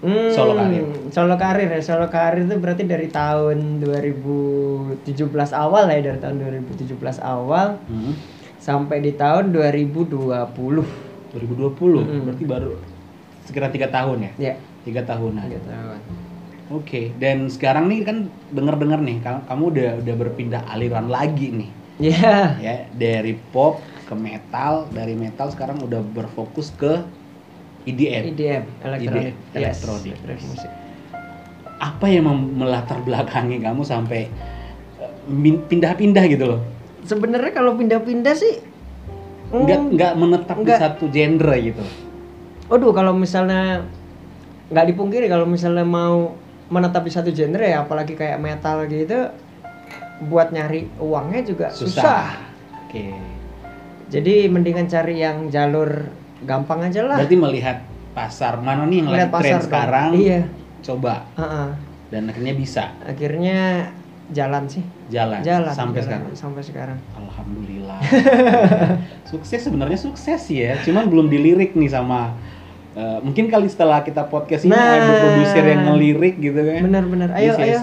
Hmm, 0.00 0.32
Solo 0.32 0.56
karir. 0.56 0.84
Solo 1.12 1.34
karir 1.36 1.68
ya. 1.68 1.80
Solo 1.80 2.06
karir 2.08 2.42
itu 2.42 2.56
berarti 2.56 2.84
dari 2.84 3.08
tahun 3.08 3.78
2017 3.78 5.52
awal 5.52 5.84
ya, 5.88 6.00
dari 6.02 6.18
tahun 6.18 6.36
2017 6.38 7.20
awal 7.20 7.84
Hmm. 7.84 8.16
sampai 8.56 9.00
di 9.00 9.12
tahun 9.12 9.52
2020. 9.52 10.84
2020 11.30 12.02
Hmm. 12.02 12.26
berarti 12.26 12.44
baru 12.44 12.74
sekitar 13.40 13.70
tiga 13.70 13.86
tahun 13.86 14.18
ya 14.20 14.32
Ya, 14.40 14.54
tiga 14.82 15.02
tahunan 15.04 15.46
tiga 15.46 15.62
tahun. 15.64 15.98
oke 16.72 17.14
dan 17.16 17.46
sekarang 17.46 17.86
nih 17.86 18.02
kan 18.02 18.16
denger 18.48 18.74
dengar 18.76 18.98
nih 18.98 19.18
ka- 19.18 19.42
kamu 19.44 19.62
udah 19.70 19.90
udah 20.00 20.14
berpindah 20.16 20.62
aliran 20.66 21.06
lagi 21.06 21.50
nih 21.50 21.70
Ya. 22.00 22.56
ya 22.58 22.74
dari 22.90 23.38
pop 23.52 23.78
ke 24.02 24.14
metal 24.16 24.90
dari 24.90 25.14
metal 25.14 25.50
sekarang 25.50 25.78
udah 25.78 26.02
berfokus 26.02 26.72
ke 26.72 26.98
EDM 27.82 28.22
EDM, 28.30 28.62
elektronik. 28.80 29.32
EDM, 29.32 29.34
Yes, 29.54 29.80
elektronik. 29.80 30.14
elektronik 30.18 30.42
musik. 30.46 30.70
apa 31.80 32.06
yang 32.06 32.24
melatar 32.54 32.98
belakangi 33.00 33.56
kamu 33.58 33.82
sampai 33.82 34.28
eh, 34.98 35.12
pindah-pindah 35.66 36.24
gitu 36.28 36.44
loh 36.46 36.60
Sebenarnya 37.00 37.50
kalau 37.50 37.72
pindah-pindah 37.74 38.34
sih 38.34 38.60
nggak 39.50 39.80
hmm, 39.80 39.92
nggak 39.96 40.12
menetap 40.14 40.56
di 40.56 40.62
nggak. 40.62 40.78
satu 40.78 41.04
genre 41.08 41.56
gitu 41.56 41.84
Aduh, 42.68 42.92
kalau 42.92 43.10
misalnya 43.10 43.82
nggak 44.68 44.86
dipungkiri 44.86 45.26
kalau 45.26 45.42
misalnya 45.42 45.82
mau 45.82 46.38
menetap 46.70 47.02
di 47.02 47.10
satu 47.10 47.34
genre 47.34 47.58
ya, 47.60 47.82
apalagi 47.82 48.14
kayak 48.14 48.38
metal 48.38 48.86
gitu, 48.86 49.26
buat 50.22 50.54
nyari 50.54 50.86
uangnya 51.02 51.42
juga 51.42 51.66
susah. 51.66 51.90
susah 51.90 52.26
oke 52.86 53.04
Jadi 54.06 54.46
mendingan 54.46 54.86
cari 54.86 55.18
yang 55.18 55.48
jalur 55.48 56.06
gampang 56.42 56.80
aja 56.82 57.00
lah. 57.02 57.16
berarti 57.18 57.36
melihat 57.36 57.76
pasar 58.10 58.58
mana 58.58 58.84
nih 58.84 58.96
yang 58.98 59.08
lagi 59.08 59.18
Lihat 59.20 59.30
tren 59.36 59.60
sekarang 59.60 60.10
Iya. 60.12 60.40
coba 60.80 61.14
Heeh. 61.34 61.68
dan 62.08 62.22
akhirnya 62.26 62.54
bisa 62.54 62.84
Akhirnya 63.00 63.58
jalan 64.30 64.64
sih. 64.64 64.82
jalan, 65.08 65.42
Jalan 65.42 65.70
sampai 65.70 66.00
jalan, 66.00 66.06
sekarang. 66.06 66.30
Sampai 66.34 66.62
sekarang. 66.62 66.98
Alhamdulillah. 67.12 67.98
sukses 69.30 69.60
sebenarnya 69.60 69.98
sukses 69.98 70.42
ya, 70.46 70.78
cuman 70.80 71.06
belum 71.06 71.26
dilirik 71.26 71.74
nih 71.74 71.90
sama 71.90 72.34
eh, 72.90 73.18
mungkin 73.20 73.46
kali 73.46 73.66
setelah 73.66 74.02
kita 74.02 74.26
podcast 74.26 74.62
ini 74.64 74.70
Nah. 74.70 74.98
ada 74.98 75.12
produser 75.20 75.64
yang 75.64 75.82
ngelirik 75.84 76.38
gitu 76.38 76.58
kan. 76.58 76.82
Benar-benar. 76.84 77.28
Ayo 77.32 77.54
ayo. 77.56 77.78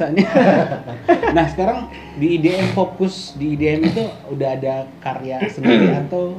nah 1.35 1.45
sekarang 1.47 1.87
di 2.15 2.35
IDM 2.37 2.71
fokus 2.71 3.31
di 3.33 3.53
IDM 3.53 3.83
itu 3.85 4.03
udah 4.29 4.49
ada 4.49 4.73
karya 4.97 5.43
sendiri 5.47 5.95
atau 5.97 6.35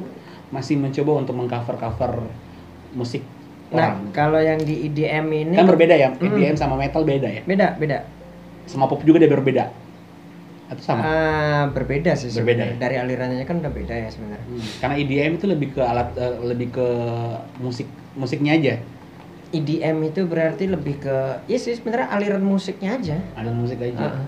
masih 0.48 0.80
mencoba 0.80 1.24
untuk 1.24 1.34
mengcover-cover 1.36 2.12
musik 2.96 3.20
Nah, 3.68 4.00
orang? 4.00 4.16
kalau 4.16 4.40
yang 4.40 4.56
di 4.64 4.88
EDM 4.88 5.28
ini 5.28 5.56
kan 5.60 5.68
berbeda 5.68 5.92
ya, 5.92 6.08
Mm. 6.16 6.24
IDM 6.24 6.56
sama 6.56 6.80
metal 6.80 7.04
beda 7.04 7.28
ya, 7.28 7.42
beda, 7.44 7.76
beda. 7.76 8.00
sama 8.64 8.88
pop 8.88 9.00
juga 9.04 9.20
dia 9.20 9.28
berbeda 9.28 9.64
atau 10.68 10.82
sama? 10.84 11.00
Ah, 11.04 11.64
berbeda 11.72 12.12
sih 12.16 12.28
Berbeda 12.32 12.64
ya? 12.64 12.74
Dari 12.76 12.96
alirannya 13.00 13.44
kan 13.44 13.60
udah 13.60 13.72
beda 13.72 13.92
ya 13.96 14.08
sebenarnya. 14.08 14.44
Hmm, 14.44 14.64
Karena 14.80 14.94
EDM 15.00 15.32
itu 15.36 15.46
lebih 15.48 15.68
ke 15.76 15.80
alat 15.84 16.12
eh, 16.16 16.36
lebih 16.44 16.68
ke 16.72 16.86
musik 17.60 17.88
musiknya 18.16 18.56
aja. 18.56 18.74
EDM 19.48 19.96
itu 20.04 20.28
berarti 20.28 20.68
lebih 20.68 21.00
ke 21.00 21.16
ya 21.48 21.56
sih 21.56 21.72
sebenarnya 21.72 22.12
aliran 22.12 22.44
musiknya 22.44 23.00
aja. 23.00 23.16
Ada 23.36 23.48
musik 23.52 23.80
aja. 23.80 23.96
Heeh. 23.96 24.24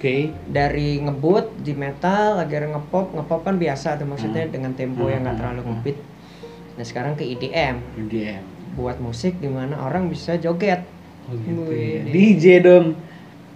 Oke. 0.00 0.32
Dari 0.48 0.96
ngebut 0.96 1.60
di 1.60 1.76
metal, 1.76 2.40
akhirnya 2.40 2.72
ngepop, 2.74 3.12
ngepop 3.12 3.44
kan 3.44 3.54
biasa 3.54 3.94
tuh 3.94 4.08
maksudnya 4.08 4.42
Hmm. 4.42 4.50
dengan 4.50 4.72
tempo 4.72 5.04
yang 5.04 5.20
nggak 5.20 5.36
Hmm. 5.36 5.42
terlalu 5.44 5.60
Hmm. 5.60 5.70
ngebeat. 5.76 5.98
Nah 6.72 6.84
sekarang 6.84 7.12
ke 7.12 7.24
EDM, 7.26 7.76
EDM. 8.00 8.40
buat 8.72 8.96
musik 8.96 9.36
di 9.36 9.46
mana 9.46 9.76
orang 9.78 10.08
bisa 10.08 10.34
joget. 10.34 10.88
Oh 11.26 11.36
gitu 11.36 11.68
Wih, 11.68 12.00
ya. 12.00 12.02
DJ 12.08 12.44
dong. 12.58 12.96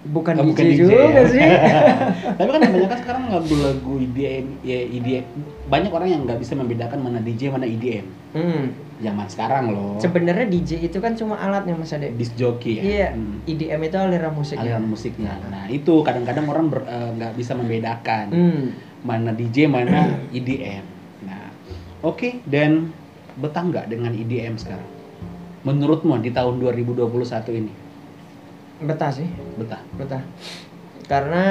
bukan 0.04 0.36
Oh, 0.36 0.44
DJ 0.44 0.48
bukan 0.52 0.64
DJ 0.66 0.76
juga 0.76 0.94
ya. 1.00 1.22
sih 1.24 1.40
Tapi 2.36 2.48
kan 2.50 2.60
banyak 2.60 2.88
kan 2.92 2.98
sekarang 3.00 3.22
lagu-lagu 3.26 3.92
EDM, 3.96 4.46
ya 4.60 4.78
EDM. 4.84 5.24
Banyak 5.64 5.88
orang 5.88 6.08
yang 6.10 6.20
nggak 6.22 6.38
bisa 6.38 6.52
membedakan 6.52 7.00
mana 7.00 7.18
DJ 7.18 7.48
mana 7.48 7.64
EDM. 7.64 8.04
hmm. 8.36 8.64
Zaman 9.04 9.26
sekarang 9.28 9.64
loh. 9.68 10.00
sebenarnya 10.00 10.48
DJ 10.48 10.88
itu 10.88 10.98
kan 10.98 11.12
cuma 11.12 11.36
alatnya 11.36 11.76
mas 11.76 11.92
Ade 11.92 12.16
disc 12.16 12.32
jockey 12.40 12.80
ya. 12.80 12.82
iya 12.82 13.08
Hmm. 13.12 13.44
IDM 13.44 13.80
itu 13.84 13.96
aliran 14.00 14.32
musik 14.32 14.56
ya 14.56 14.64
Aliran 14.64 14.88
musiknya. 14.88 15.36
Nah 15.52 15.68
itu 15.68 16.00
kadang-kadang 16.00 16.48
orang 16.48 16.66
eh, 16.88 17.10
nggak 17.20 17.32
bisa 17.36 17.52
membedakan 17.52 18.26
hmm. 18.32 18.64
mana 19.04 19.30
DJ 19.36 19.68
mana 19.68 20.08
EDM. 20.36 20.84
Nah 21.28 21.52
oke 22.00 22.40
dan 22.48 22.90
betah 23.36 23.62
nggak 23.62 23.92
dengan 23.92 24.16
EDM 24.16 24.56
sekarang? 24.56 24.88
Menurutmu 25.64 26.16
di 26.24 26.32
tahun 26.32 26.60
2021 26.60 27.04
ini 27.60 27.84
betah 28.82 29.10
sih 29.14 29.28
betah? 29.56 29.80
betah 29.94 30.22
karena 31.06 31.46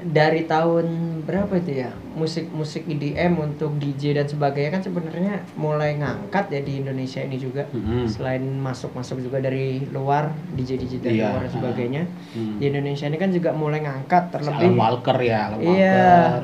dari 0.00 0.42
tahun 0.42 0.86
berapa 1.22 1.50
itu 1.56 1.72
ya 1.76 1.90
musik-musik 2.12 2.86
EDM 2.86 3.34
untuk 3.36 3.74
DJ 3.76 4.14
dan 4.14 4.26
sebagainya 4.26 4.70
kan 4.70 4.80
sebenarnya 4.80 5.42
mulai 5.54 5.94
ngangkat 5.94 6.48
ya 6.48 6.60
di 6.60 6.78
Indonesia 6.78 7.18
ini 7.18 7.36
juga 7.36 7.66
Mm-mm. 7.68 8.06
selain 8.06 8.42
masuk-masuk 8.56 9.18
juga 9.20 9.38
dari 9.40 9.82
luar 9.88 10.30
DJ 10.52 10.78
DJ 10.78 10.92
dari 10.98 11.16
Iya, 11.16 11.28
luar 11.28 11.42
dan 11.42 11.52
sebagainya 11.52 12.02
Hmm. 12.28 12.56
di 12.56 12.64
Indonesia 12.66 13.04
ini 13.04 13.16
kan 13.16 13.30
juga 13.30 13.50
mulai 13.52 13.80
ngangkat 13.80 14.30
terlebih 14.30 14.68
Alan 14.68 14.78
Walker 14.78 15.18
ya, 15.18 15.38
Alan 15.46 15.58
Iya. 15.58 15.98
Walker. 15.98 16.42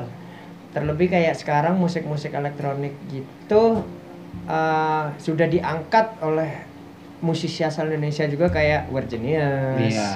terlebih 0.71 1.07
kayak 1.07 1.33
sekarang 1.33 1.75
musik-musik 1.75 2.31
elektronik 2.31 2.91
gitu 3.07 3.87
uh, 4.45 5.05
sudah 5.15 5.47
diangkat 5.47 6.19
oleh 6.19 6.67
musisi 7.17 7.63
asal 7.63 7.87
Indonesia 7.87 8.27
juga 8.27 8.49
kayak 8.49 8.91
Virginius 8.91 9.95
Iya. 9.95 10.09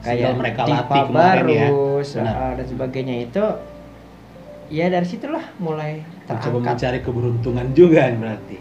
Kayak 0.00 0.32
mereka 0.34 0.60
latih 0.64 1.02
kemarin 1.06 1.46
ya. 1.48 1.68
Benar. 1.98 2.34
uh, 2.34 2.52
dan 2.54 2.66
sebagainya 2.66 3.16
itu 3.24 3.44
ya 4.68 4.86
dari 4.86 5.06
situlah 5.06 5.44
mulai 5.58 6.04
terangkat 6.28 6.76
mencari 6.76 6.98
keberuntungan 7.00 7.66
juga 7.72 8.12
berarti. 8.12 8.56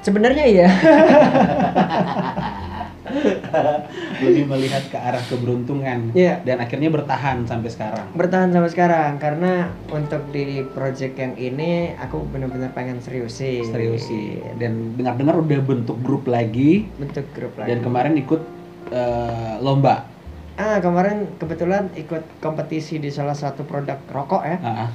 sebenarnya 0.00 0.44
iya 0.46 0.68
Lebih 4.20 4.44
melihat 4.44 4.84
ke 4.92 4.98
arah 5.00 5.22
keberuntungan 5.24 6.12
Iya. 6.12 6.44
dan 6.44 6.60
akhirnya 6.60 6.92
bertahan 6.92 7.48
sampai 7.48 7.72
sekarang. 7.72 8.04
bertahan 8.12 8.52
sampai 8.52 8.68
sekarang 8.68 9.16
karena 9.16 9.72
untuk 9.88 10.28
di 10.28 10.60
project 10.76 11.16
yang 11.16 11.32
ini 11.34 11.96
aku 11.96 12.20
benar-benar 12.28 12.76
pengen 12.76 13.00
seriusin 13.00 13.64
Serius 13.64 14.04
sih. 14.04 14.44
Dan 14.60 14.92
dengar-dengar 14.94 15.40
udah 15.40 15.60
bentuk 15.64 15.96
grup 16.04 16.28
lagi 16.28 16.84
bentuk 17.00 17.24
grup 17.32 17.56
lagi 17.56 17.72
dan 17.72 17.78
kemarin 17.80 18.14
ikut 18.20 18.42
eh, 18.92 19.56
lomba. 19.60 20.04
Ah 20.58 20.76
kemarin 20.78 21.38
kebetulan 21.38 21.86
ikut 21.94 22.20
kompetisi 22.38 22.98
di 22.98 23.08
salah 23.08 23.32
satu 23.32 23.62
produk 23.62 23.94
rokok 24.04 24.42
ya 24.42 24.58
Ah, 24.58 24.74
ah, 24.84 24.90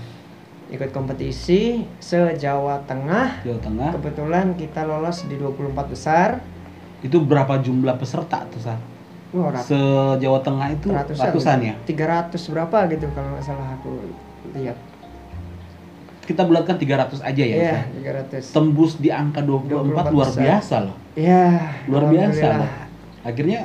ikut 0.68 0.92
kompetisi 0.92 1.88
se 1.98 2.20
Jawa 2.36 2.84
Tengah 2.84 3.40
Jawa 3.42 3.60
Tengah. 3.62 3.90
kebetulan 3.94 4.46
kita 4.54 4.84
lolos 4.84 5.24
di 5.24 5.36
24 5.36 5.72
besar 5.88 6.44
Itu 7.00 7.20
berapa 7.20 7.60
jumlah 7.60 7.96
peserta 7.96 8.48
tuh, 8.48 8.60
Sa? 8.60 8.76
Wah, 9.32 9.52
rat- 9.52 9.64
Se 9.66 9.80
Jawa 10.20 10.40
Tengah 10.40 10.68
itu 10.70 10.88
ratusan, 10.88 11.32
ratusan 11.32 11.58
ya. 11.62 11.76
300 11.82 12.40
berapa 12.48 12.78
gitu 12.88 13.08
kalau 13.12 13.28
nggak 13.32 13.44
salah 13.44 13.68
aku 13.74 13.92
lihat 14.52 14.76
Kita 16.24 16.44
bulatkan 16.44 16.76
300 16.76 17.20
aja 17.20 17.44
ya. 17.44 17.56
Iya, 17.58 17.72
Sa? 17.74 17.80
300 18.40 18.44
Tembus 18.52 18.96
di 18.96 19.12
angka 19.12 19.40
24, 19.40 19.68
24 20.08 20.16
luar 20.16 20.28
besar. 20.28 20.40
biasa 20.40 20.76
loh. 20.82 20.98
Iya, 21.14 21.44
Luar 21.88 22.04
biasa 22.08 22.46
loh. 22.54 22.70
Akhirnya 23.22 23.60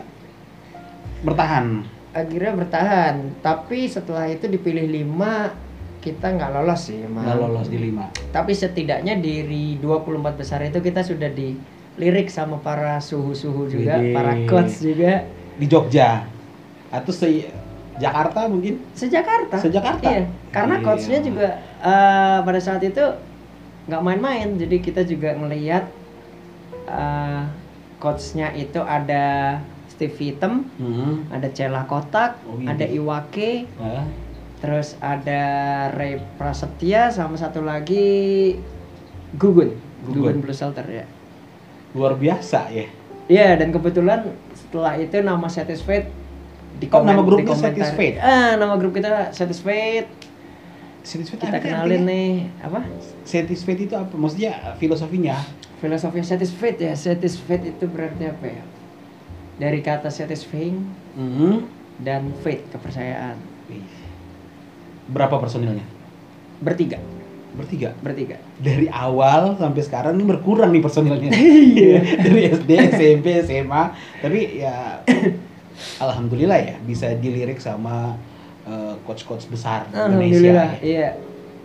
bertahan. 1.23 1.85
Akhirnya 2.09 2.53
bertahan, 2.57 3.15
tapi 3.45 3.87
setelah 3.87 4.27
itu 4.27 4.49
dipilih 4.49 4.87
5 5.07 5.53
kita 5.99 6.31
nggak 6.31 6.51
lolos 6.55 6.89
sih, 6.89 7.05
emang. 7.05 7.27
Nggak 7.27 7.39
lolos 7.39 7.67
di 7.69 7.79
5. 7.79 8.33
Tapi 8.33 8.53
setidaknya 8.55 9.15
dari 9.19 9.77
24 9.79 10.35
besar 10.41 10.63
itu 10.65 10.79
kita 10.79 11.05
sudah 11.05 11.29
dilirik 11.29 12.31
sama 12.31 12.59
para 12.59 12.97
suhu-suhu 12.99 13.69
juga, 13.69 13.99
Widih. 13.99 14.15
para 14.15 14.33
coach 14.47 14.79
juga. 14.81 15.27
Di 15.59 15.67
Jogja. 15.67 16.25
Atau 16.89 17.13
se 17.13 17.51
Jakarta 17.99 18.47
mungkin. 18.47 18.79
Sejakarta. 18.95 19.59
Sejakarta? 19.59 20.07
Iya, 20.07 20.31
karena 20.55 20.79
Iya. 20.79 20.85
coachnya 20.87 21.19
juga 21.19 21.49
eh, 21.79 22.39
pada 22.43 22.61
saat 22.63 22.83
itu 22.83 23.05
nggak 23.91 24.03
main-main, 24.03 24.55
jadi 24.55 24.77
kita 24.79 25.03
juga 25.03 25.35
ngelihat 25.35 25.85
eh, 26.89 27.43
coachnya 27.99 28.55
itu 28.55 28.79
ada 28.81 29.59
Steve 29.99 30.15
Hitam, 30.15 30.63
Hmm. 30.79 31.27
ada 31.27 31.51
Cela 31.51 31.83
Kotak, 31.85 32.39
Oh, 32.47 32.55
iya. 32.57 32.71
ada 32.71 32.87
Iwake, 32.87 33.67
Nah, 33.75 34.07
terus 34.59 34.95
ada 34.99 35.43
Ray 35.91 36.23
Prasetya, 36.39 37.11
sama 37.11 37.35
satu 37.35 37.61
lagi 37.61 38.55
Gugun, 39.35 39.75
Gugun. 40.07 40.23
Gugun 40.23 40.37
Blue 40.41 40.55
Shelter 40.55 40.87
ya. 40.87 41.03
luar 41.93 42.15
biasa 42.15 42.71
ya. 42.71 42.87
Iya, 43.27 43.59
dan 43.59 43.75
kebetulan 43.75 44.23
setelah 44.55 44.95
itu 44.95 45.19
nama 45.19 45.51
Satisfied 45.51 46.07
di 46.79 46.87
Oh, 46.89 47.03
nama 47.03 47.19
grupnya 47.21 47.59
Satisfied? 47.59 48.23
Ah, 48.23 48.55
nama 48.55 48.79
grup 48.79 48.95
kita 48.95 49.35
Satisfied. 49.35 50.07
Satisfied 51.03 51.41
Kita 51.41 51.59
kenalin 51.59 52.05
artinya? 52.05 52.07
nih 52.07 52.31
apa? 52.61 52.81
Satisfied 53.25 53.81
itu 53.83 53.95
apa? 53.97 54.15
Maksudnya 54.15 54.77
filosofinya? 54.77 55.41
Filosofi 55.79 56.21
satisfied 56.21 56.77
ya. 56.77 56.93
Satisfied 56.93 57.65
itu 57.65 57.85
berarti 57.89 58.29
apa 58.29 58.47
ya? 58.47 58.63
Dari 59.59 59.81
kata 59.81 60.09
satisfying 60.09 60.87
Hmm. 61.13 61.67
dan 61.99 62.31
faith 62.41 62.63
kepercayaan. 62.71 63.35
Berapa 65.09 65.35
personilnya? 65.37 65.83
Bertiga, 66.59 66.99
Bertiga. 67.51 67.91
bertiga. 67.99 68.37
Dari 68.57 68.87
awal 68.87 69.57
sampai 69.57 69.83
sekarang 69.83 70.15
ini 70.15 70.25
berkurang 70.25 70.71
nih 70.71 70.79
personilnya. 70.79 71.31
Iya. 71.75 71.99
Dari 72.19 72.41
SD, 72.49 72.71
SMP, 72.93 73.27
SMA. 73.43 73.83
Tapi 74.21 74.39
ya 74.59 75.03
alhamdulillah 76.05 76.59
ya 76.59 76.75
bisa 76.81 77.15
dilirik 77.15 77.59
sama 77.59 78.15
eh, 78.63 78.95
coach-coach 79.03 79.47
besar 79.47 79.87
Alhamdulillah, 79.89 80.79
Indonesia. 80.79 80.83
ya. 80.83 80.83
iya. 80.83 81.09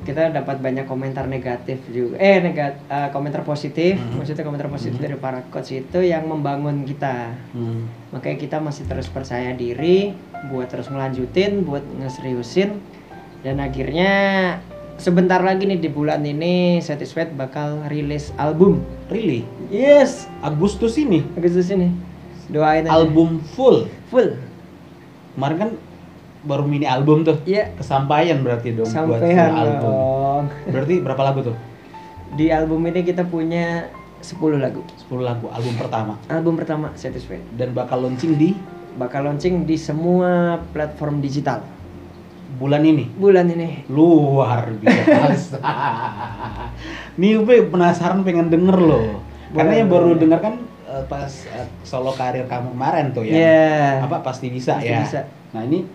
Kita 0.03 0.29
dapat 0.29 0.59
banyak 0.59 0.83
komentar 0.83 1.25
negatif 1.25 1.79
juga. 1.87 2.19
Eh, 2.19 2.43
negat, 2.43 2.75
eh, 2.91 3.09
komentar 3.09 3.47
positif. 3.47 3.95
Mhm. 3.95 4.19
Maksudnya 4.19 4.43
komentar 4.43 4.67
positif 4.67 4.99
Mhm. 4.99 5.05
dari 5.07 5.15
para 5.15 5.39
coach 5.47 5.71
itu 5.71 6.03
yang 6.03 6.27
membangun 6.27 6.83
kita. 6.83 7.31
Hmm. 7.55 7.87
Makanya 8.11 8.37
kita 8.37 8.57
masih 8.59 8.83
terus 8.83 9.07
percaya 9.07 9.55
diri 9.55 10.11
buat 10.51 10.67
terus 10.67 10.91
ngelanjutin, 10.91 11.63
buat 11.63 11.81
ngeseriusin. 12.03 12.83
Dan 13.43 13.59
akhirnya 13.59 14.11
sebentar 14.99 15.39
lagi 15.39 15.67
nih 15.67 15.79
di 15.79 15.89
bulan 15.89 16.23
ini 16.23 16.79
Satisfied 16.79 17.33
bakal 17.33 17.87
rilis 17.87 18.35
album. 18.35 18.83
Really? 19.07 19.47
Yes, 19.67 20.27
Agustus 20.39 20.95
ini 20.95 21.23
Agustus 21.35 21.71
ini. 21.71 21.91
Doain 22.51 22.83
aja. 22.85 22.93
album 22.93 23.39
full. 23.55 23.87
full. 24.11 24.35
Kemarin 25.33 25.57
kan 25.57 25.69
baru 26.43 26.63
mini 26.63 26.83
album 26.83 27.23
tuh. 27.23 27.39
Iya, 27.43 27.71
Kesampaian 27.73 28.43
berarti 28.43 28.71
dong 28.71 28.85
buat 28.85 28.93
full 29.15 29.19
sampean 29.23 29.51
album. 29.51 29.79
dong. 29.81 30.43
Berarti 30.69 30.95
berapa 30.99 31.21
lagu 31.23 31.39
tuh? 31.41 31.55
Di 32.33 32.49
album 32.49 32.83
ini 32.83 33.01
kita 33.01 33.23
punya 33.23 33.87
10 34.19 34.35
lagu. 34.57 34.83
10 35.07 35.19
lagu 35.19 35.47
album 35.47 35.73
pertama 35.75 36.13
Album 36.27 36.53
pertama 36.55 36.87
Satisfied 36.93 37.43
dan 37.53 37.71
bakal 37.71 38.01
launching 38.01 38.35
di 38.35 38.55
bakal 38.93 39.25
launching 39.25 39.63
di 39.63 39.73
semua 39.73 40.59
platform 40.69 41.17
digital 41.17 41.63
bulan 42.53 42.83
ini. 42.83 43.09
bulan 43.13 43.49
ini. 43.49 43.81
Luar 43.89 44.69
biasa. 44.69 45.57
Nih 47.19 47.39
gue 47.39 47.65
penasaran 47.65 48.21
pengen 48.21 48.49
denger 48.49 48.77
loh. 48.77 49.21
Karena 49.49 49.69
Boleh, 49.69 49.79
yang 49.79 49.89
baru 49.89 50.09
denger 50.15 50.39
kan 50.39 50.53
eh, 50.87 51.03
pas 51.05 51.29
eh, 51.47 51.67
solo 51.81 52.13
karir 52.13 52.45
kamu 52.45 52.73
kemarin 52.73 53.05
tuh 53.09 53.23
ya. 53.23 53.33
Iya. 53.33 54.05
Apa 54.05 54.21
pasti 54.21 54.49
bisa 54.49 54.77
Pasti 54.77 54.89
ya. 54.89 55.01
bisa. 55.01 55.19
Nah 55.53 55.61
ini 55.63 55.85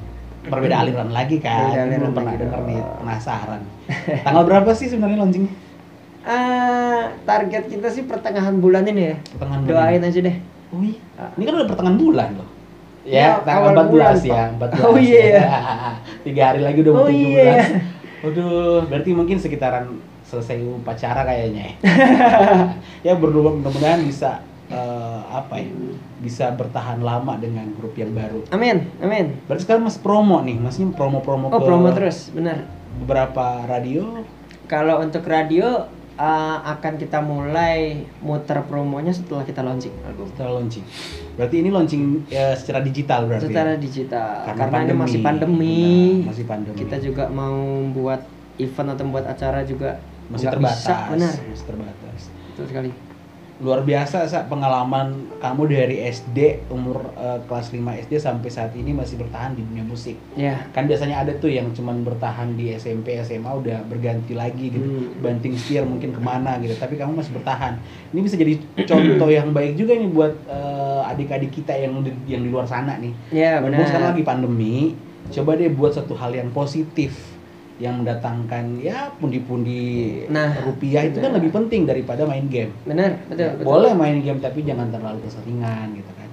berbeda 0.47 0.77
aliran 0.79 1.11
lagi 1.11 1.43
kan. 1.43 1.69
Berbeda 1.69 1.83
aliran 1.83 2.01
Belum 2.01 2.15
pernah 2.15 2.33
dong. 2.35 2.65
nih 2.65 2.79
penasaran. 3.01 3.61
Tanggal 4.27 4.45
berapa 4.47 4.71
sih 4.73 4.87
sebenarnya 4.87 5.19
launchingnya? 5.19 5.53
Ah, 6.23 7.15
target 7.25 7.67
kita 7.67 7.89
sih 7.89 8.05
pertengahan 8.05 8.59
bulan 8.59 8.85
ini 8.85 9.03
ya. 9.03 9.17
Pertengahan 9.33 9.63
bulan 9.65 9.77
Doain 9.89 10.03
aja 10.05 10.21
deh. 10.21 10.37
Oh 10.69 10.83
iya. 10.85 11.01
Ah. 11.17 11.31
Ini 11.35 11.43
kan 11.43 11.55
udah 11.57 11.69
pertengahan 11.69 11.99
bulan 11.99 12.29
loh. 12.37 12.49
Ya, 13.03 13.17
Ya, 13.17 13.29
tanggal 13.41 13.73
awal 13.73 13.89
14 13.89 13.89
bulan, 13.89 14.13
ya, 14.21 14.43
Pak. 14.61 14.69
14. 14.77 14.85
Oh, 14.85 14.97
iya. 15.01 15.25
ya. 15.25 15.43
Tiga 16.29 16.43
hari 16.53 16.61
lagi 16.61 16.79
udah 16.85 16.93
mau 16.93 17.03
Oh, 17.03 17.09
17. 17.09 17.17
iya. 17.17 17.53
Waduh, 18.19 18.79
berarti 18.85 19.11
mungkin 19.15 19.37
sekitaran 19.39 19.87
selesai 20.29 20.61
upacara 20.61 21.25
kayaknya 21.25 21.73
ya. 21.73 21.75
ya 23.01 23.13
berdoa 23.17 23.57
mudah-mudahan 23.57 24.05
bisa 24.05 24.45
eh, 24.69 25.21
apa 25.29 25.55
ya? 25.61 25.69
Bisa 26.19 26.53
bertahan 26.53 27.01
lama 27.01 27.37
dengan 27.41 27.69
grup 27.77 27.97
yang 27.97 28.13
baru. 28.13 28.45
Amin, 28.53 28.89
amin. 29.01 29.37
Berarti 29.49 29.65
sekarang 29.65 29.87
masih 29.89 30.01
promo 30.01 30.41
nih, 30.45 30.57
masih 30.59 30.89
promo-promo 30.93 31.49
Oh, 31.49 31.59
ke 31.59 31.67
promo 31.67 31.89
terus, 31.93 32.31
benar. 32.33 32.65
beberapa 33.03 33.65
radio. 33.65 34.23
Kalau 34.69 35.01
untuk 35.01 35.25
radio 35.25 35.87
uh, 36.19 36.59
akan 36.77 36.99
kita 36.99 37.23
mulai 37.23 38.05
muter 38.21 38.61
promonya 38.67 39.15
setelah 39.15 39.47
kita 39.47 39.63
launching 39.65 39.95
album. 40.05 40.27
Setelah 40.35 40.61
launching. 40.61 40.85
Berarti 41.39 41.57
ini 41.63 41.71
launching 41.71 42.03
ya, 42.29 42.53
secara 42.59 42.83
digital 42.83 43.31
berarti. 43.31 43.49
Secara 43.49 43.73
ya? 43.75 43.81
digital. 43.81 44.31
Karena 44.45 44.59
Karena, 44.59 44.77
ini 44.77 44.85
pandemi. 44.85 45.01
masih 45.01 45.21
pandemi. 45.23 45.79
Benar, 45.79 46.29
masih 46.35 46.45
pandemi. 46.45 46.77
Kita 46.77 46.97
juga 47.01 47.25
mau 47.31 47.57
buat 47.95 48.21
event 48.59 48.89
atau 48.93 49.05
buat 49.09 49.25
acara 49.25 49.63
juga 49.63 50.03
masih 50.29 50.51
terbatas. 50.51 50.85
Bisa, 50.85 50.97
benar. 51.15 51.35
Masih 51.49 51.65
terbatas. 51.65 52.21
Betul 52.53 52.65
sekali. 52.69 53.08
Luar 53.59 53.83
biasa 53.83 54.23
sa 54.31 54.47
pengalaman 54.47 55.35
kamu 55.43 55.63
dari 55.67 55.99
SD 56.07 56.71
umur 56.71 57.11
eh, 57.19 57.43
kelas 57.51 57.75
5 57.75 57.83
SD 58.07 58.13
sampai 58.23 58.47
saat 58.55 58.71
ini 58.79 58.95
masih 58.95 59.19
bertahan 59.19 59.59
di 59.59 59.67
dunia 59.67 59.83
musik. 59.83 60.15
Ya. 60.39 60.63
Kan 60.71 60.87
biasanya 60.87 61.27
ada 61.27 61.35
tuh 61.35 61.51
yang 61.51 61.75
cuman 61.75 62.07
bertahan 62.07 62.55
di 62.55 62.71
SMP, 62.79 63.19
SMA 63.27 63.51
udah 63.51 63.83
berganti 63.91 64.39
lagi 64.39 64.71
gitu. 64.71 64.87
Hmm. 64.87 65.19
Banting 65.19 65.59
setir 65.59 65.83
mungkin 65.83 66.15
ke 66.15 66.21
mana 66.23 66.55
gitu. 66.63 66.79
Tapi 66.79 66.95
kamu 66.95 67.19
masih 67.19 67.35
bertahan. 67.35 67.83
Ini 68.15 68.21
bisa 68.23 68.39
jadi 68.39 68.55
contoh 68.87 69.27
yang 69.27 69.51
baik 69.51 69.75
juga 69.75 69.99
nih 69.99 70.11
buat 70.11 70.33
eh, 70.47 71.11
adik-adik 71.11 71.51
kita 71.51 71.75
yang 71.75 71.99
di, 72.07 72.15
yang 72.31 72.47
di 72.47 72.55
luar 72.55 72.71
sana 72.71 72.95
nih. 72.95 73.11
Ya, 73.35 73.59
Mumpung 73.59 73.83
benar. 73.83 73.91
sekarang 73.91 74.09
lagi 74.15 74.23
pandemi, 74.23 74.95
coba 75.35 75.59
deh 75.59 75.67
buat 75.67 75.99
satu 75.99 76.15
hal 76.15 76.31
yang 76.31 76.55
positif 76.55 77.38
yang 77.79 78.03
mendatangkan 78.03 78.83
ya 78.83 79.15
pundi-pundi 79.23 80.27
Nah, 80.27 80.51
rupiah 80.67 81.07
itu 81.07 81.23
kan 81.23 81.31
lebih 81.31 81.55
penting 81.55 81.87
daripada 81.87 82.27
main 82.27 82.51
game. 82.51 82.75
Benar, 82.83 83.23
betul, 83.31 83.55
betul. 83.55 83.65
Boleh 83.65 83.93
main 83.95 84.19
game 84.19 84.43
tapi 84.43 84.67
jangan 84.67 84.91
terlalu 84.91 85.23
keseringan 85.23 85.95
gitu 85.95 86.11
kan. 86.19 86.29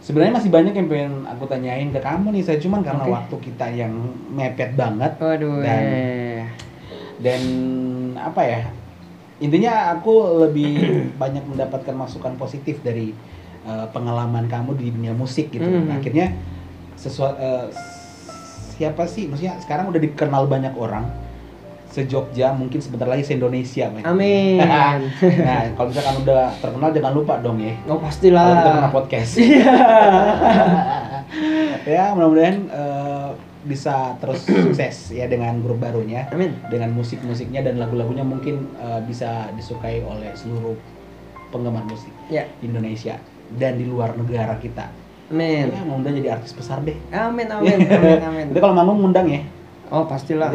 Sebenarnya 0.00 0.32
masih 0.40 0.50
banyak 0.54 0.72
yang 0.72 0.88
pengen 0.88 1.14
aku 1.28 1.44
tanyain 1.44 1.92
ke 1.92 2.00
kamu 2.00 2.40
nih, 2.40 2.42
saya 2.46 2.58
cuman 2.62 2.80
karena 2.80 3.04
Oke. 3.04 3.12
waktu 3.12 3.36
kita 3.52 3.66
yang 3.74 3.92
mepet 4.32 4.72
banget 4.72 5.12
Waduh. 5.20 5.60
Dan- 5.60 5.92
eh. 5.92 6.42
dan 7.20 7.42
apa 8.16 8.42
ya? 8.44 8.62
Intinya 9.36 9.92
aku 9.92 10.40
lebih 10.48 10.72
banyak 11.20 11.44
mendapatkan 11.52 11.92
masukan 11.92 12.32
positif 12.40 12.80
dari 12.80 13.12
uh, 13.68 13.92
pengalaman 13.92 14.48
kamu 14.48 14.72
di 14.80 14.88
dunia 14.88 15.12
musik 15.12 15.52
gitu. 15.52 15.68
Hmm. 15.68 15.84
Nah, 15.92 16.00
akhirnya 16.00 16.32
sesuatu 16.96 17.36
siapa 18.76 19.04
sih? 19.04 19.26
Maksudnya 19.26 19.56
sekarang 19.58 19.88
udah 19.88 19.98
dikenal 19.98 20.44
banyak 20.46 20.74
orang. 20.74 21.08
Se-Jogja 21.86 22.52
mungkin 22.52 22.76
sebentar 22.76 23.08
lagi 23.08 23.24
se-Indonesia. 23.24 23.88
men. 23.88 24.04
Amin. 24.04 24.60
nah, 25.48 25.64
kalau 25.72 25.88
misalkan 25.88 26.16
udah 26.20 26.52
terkenal 26.60 26.92
jangan 26.92 27.12
lupa 27.14 27.34
dong 27.40 27.56
ya. 27.56 27.72
Oh 27.82 27.96
Kalau 27.96 28.00
pastilah. 28.04 28.44
kita 28.52 28.70
pernah 28.70 28.92
podcast. 28.92 29.32
Iya. 29.40 29.74
ya, 31.96 32.04
mudah-mudahan 32.12 32.56
eh, 32.68 33.30
bisa 33.64 34.12
terus 34.20 34.44
sukses 34.68 35.10
ya 35.10 35.24
dengan 35.24 35.56
grup 35.58 35.80
barunya. 35.80 36.28
Amin. 36.30 36.52
Dengan 36.68 36.92
musik-musiknya 36.92 37.64
dan 37.64 37.80
lagu-lagunya 37.80 38.22
mungkin 38.22 38.68
eh, 38.76 39.00
bisa 39.02 39.48
disukai 39.56 40.04
oleh 40.04 40.36
seluruh 40.36 40.76
penggemar 41.48 41.86
musik 41.86 42.10
Ya. 42.28 42.44
di 42.60 42.68
Indonesia 42.68 43.16
dan 43.56 43.78
di 43.78 43.86
luar 43.86 44.12
negara 44.12 44.58
kita. 44.58 44.90
Amin. 45.26 45.74
Ya, 45.74 45.82
mudah-mudahan 45.82 46.16
jadi 46.22 46.28
artis 46.38 46.52
besar 46.54 46.78
deh. 46.86 46.94
Amin, 47.10 47.50
amin, 47.50 47.78
amin, 47.82 48.18
amin. 48.30 48.46
Kalau 48.54 48.74
manggung 48.74 49.02
ngundang 49.02 49.26
ya, 49.26 49.42
Oh 49.86 50.02
pastilah. 50.02 50.50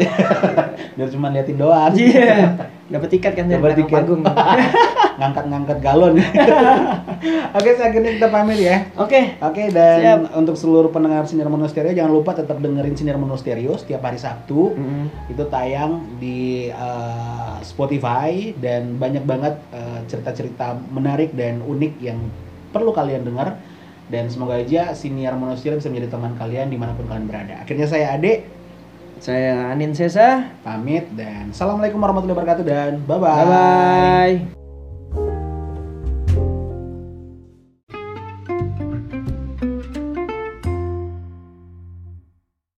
biar 0.99 1.07
cuma 1.07 1.31
liatin 1.31 1.55
doang. 1.55 1.95
Iya. 1.95 2.67
Dapat 2.91 3.09
tiket 3.15 3.31
kan 3.31 3.47
dari 3.47 3.63
tiket. 3.79 4.03
panggung. 4.03 4.27
Ngangkat-ngangkat 5.19 5.77
galon. 5.79 6.19
Oke, 7.55 7.69
akhirnya 7.79 8.11
kita 8.19 8.27
pamit 8.27 8.59
ya. 8.59 8.91
Oke. 8.99 9.39
Oke, 9.39 9.71
dan 9.71 10.27
Siap. 10.27 10.35
untuk 10.35 10.59
seluruh 10.59 10.91
pendengar 10.91 11.23
Sinar 11.23 11.47
Mono 11.47 11.69
Stereo 11.71 11.95
jangan 11.95 12.11
lupa 12.11 12.35
tetap 12.35 12.59
dengerin 12.59 12.95
Sinar 12.97 13.15
Mono 13.15 13.39
Stereo 13.39 13.79
setiap 13.79 14.03
hari 14.03 14.19
Sabtu. 14.19 14.75
Mm-mm. 14.75 15.31
Itu 15.31 15.47
tayang 15.47 16.19
di 16.19 16.67
eh, 16.67 17.55
Spotify 17.63 18.51
dan 18.59 18.99
banyak 18.99 19.23
banget 19.23 19.55
eh, 19.71 19.99
cerita-cerita 20.11 20.75
menarik 20.91 21.31
dan 21.31 21.63
unik 21.63 21.93
yang 22.03 22.19
perlu 22.75 22.91
kalian 22.91 23.23
dengar. 23.23 23.55
Dan 24.07 24.27
semoga 24.31 24.57
aja 24.59 24.91
Siniar 24.95 25.37
Mono 25.37 25.53
Stereo 25.55 25.77
bisa 25.77 25.91
menjadi 25.91 26.15
teman 26.15 26.33
kalian 26.39 26.67
di 26.71 26.77
mana 26.79 26.95
pun 26.97 27.05
kalian 27.05 27.27
berada. 27.27 27.61
Akhirnya 27.61 27.87
saya 27.87 28.17
Ade 28.17 28.47
Saya 29.21 29.69
Anin 29.69 29.93
Sesa. 29.93 30.49
pamit 30.65 31.05
dan 31.13 31.53
Assalamualaikum 31.53 32.01
warahmatullahi 32.01 32.37
wabarakatuh 32.41 32.65
dan. 32.65 32.93
Bye 33.05 33.19
bye. 33.21 34.60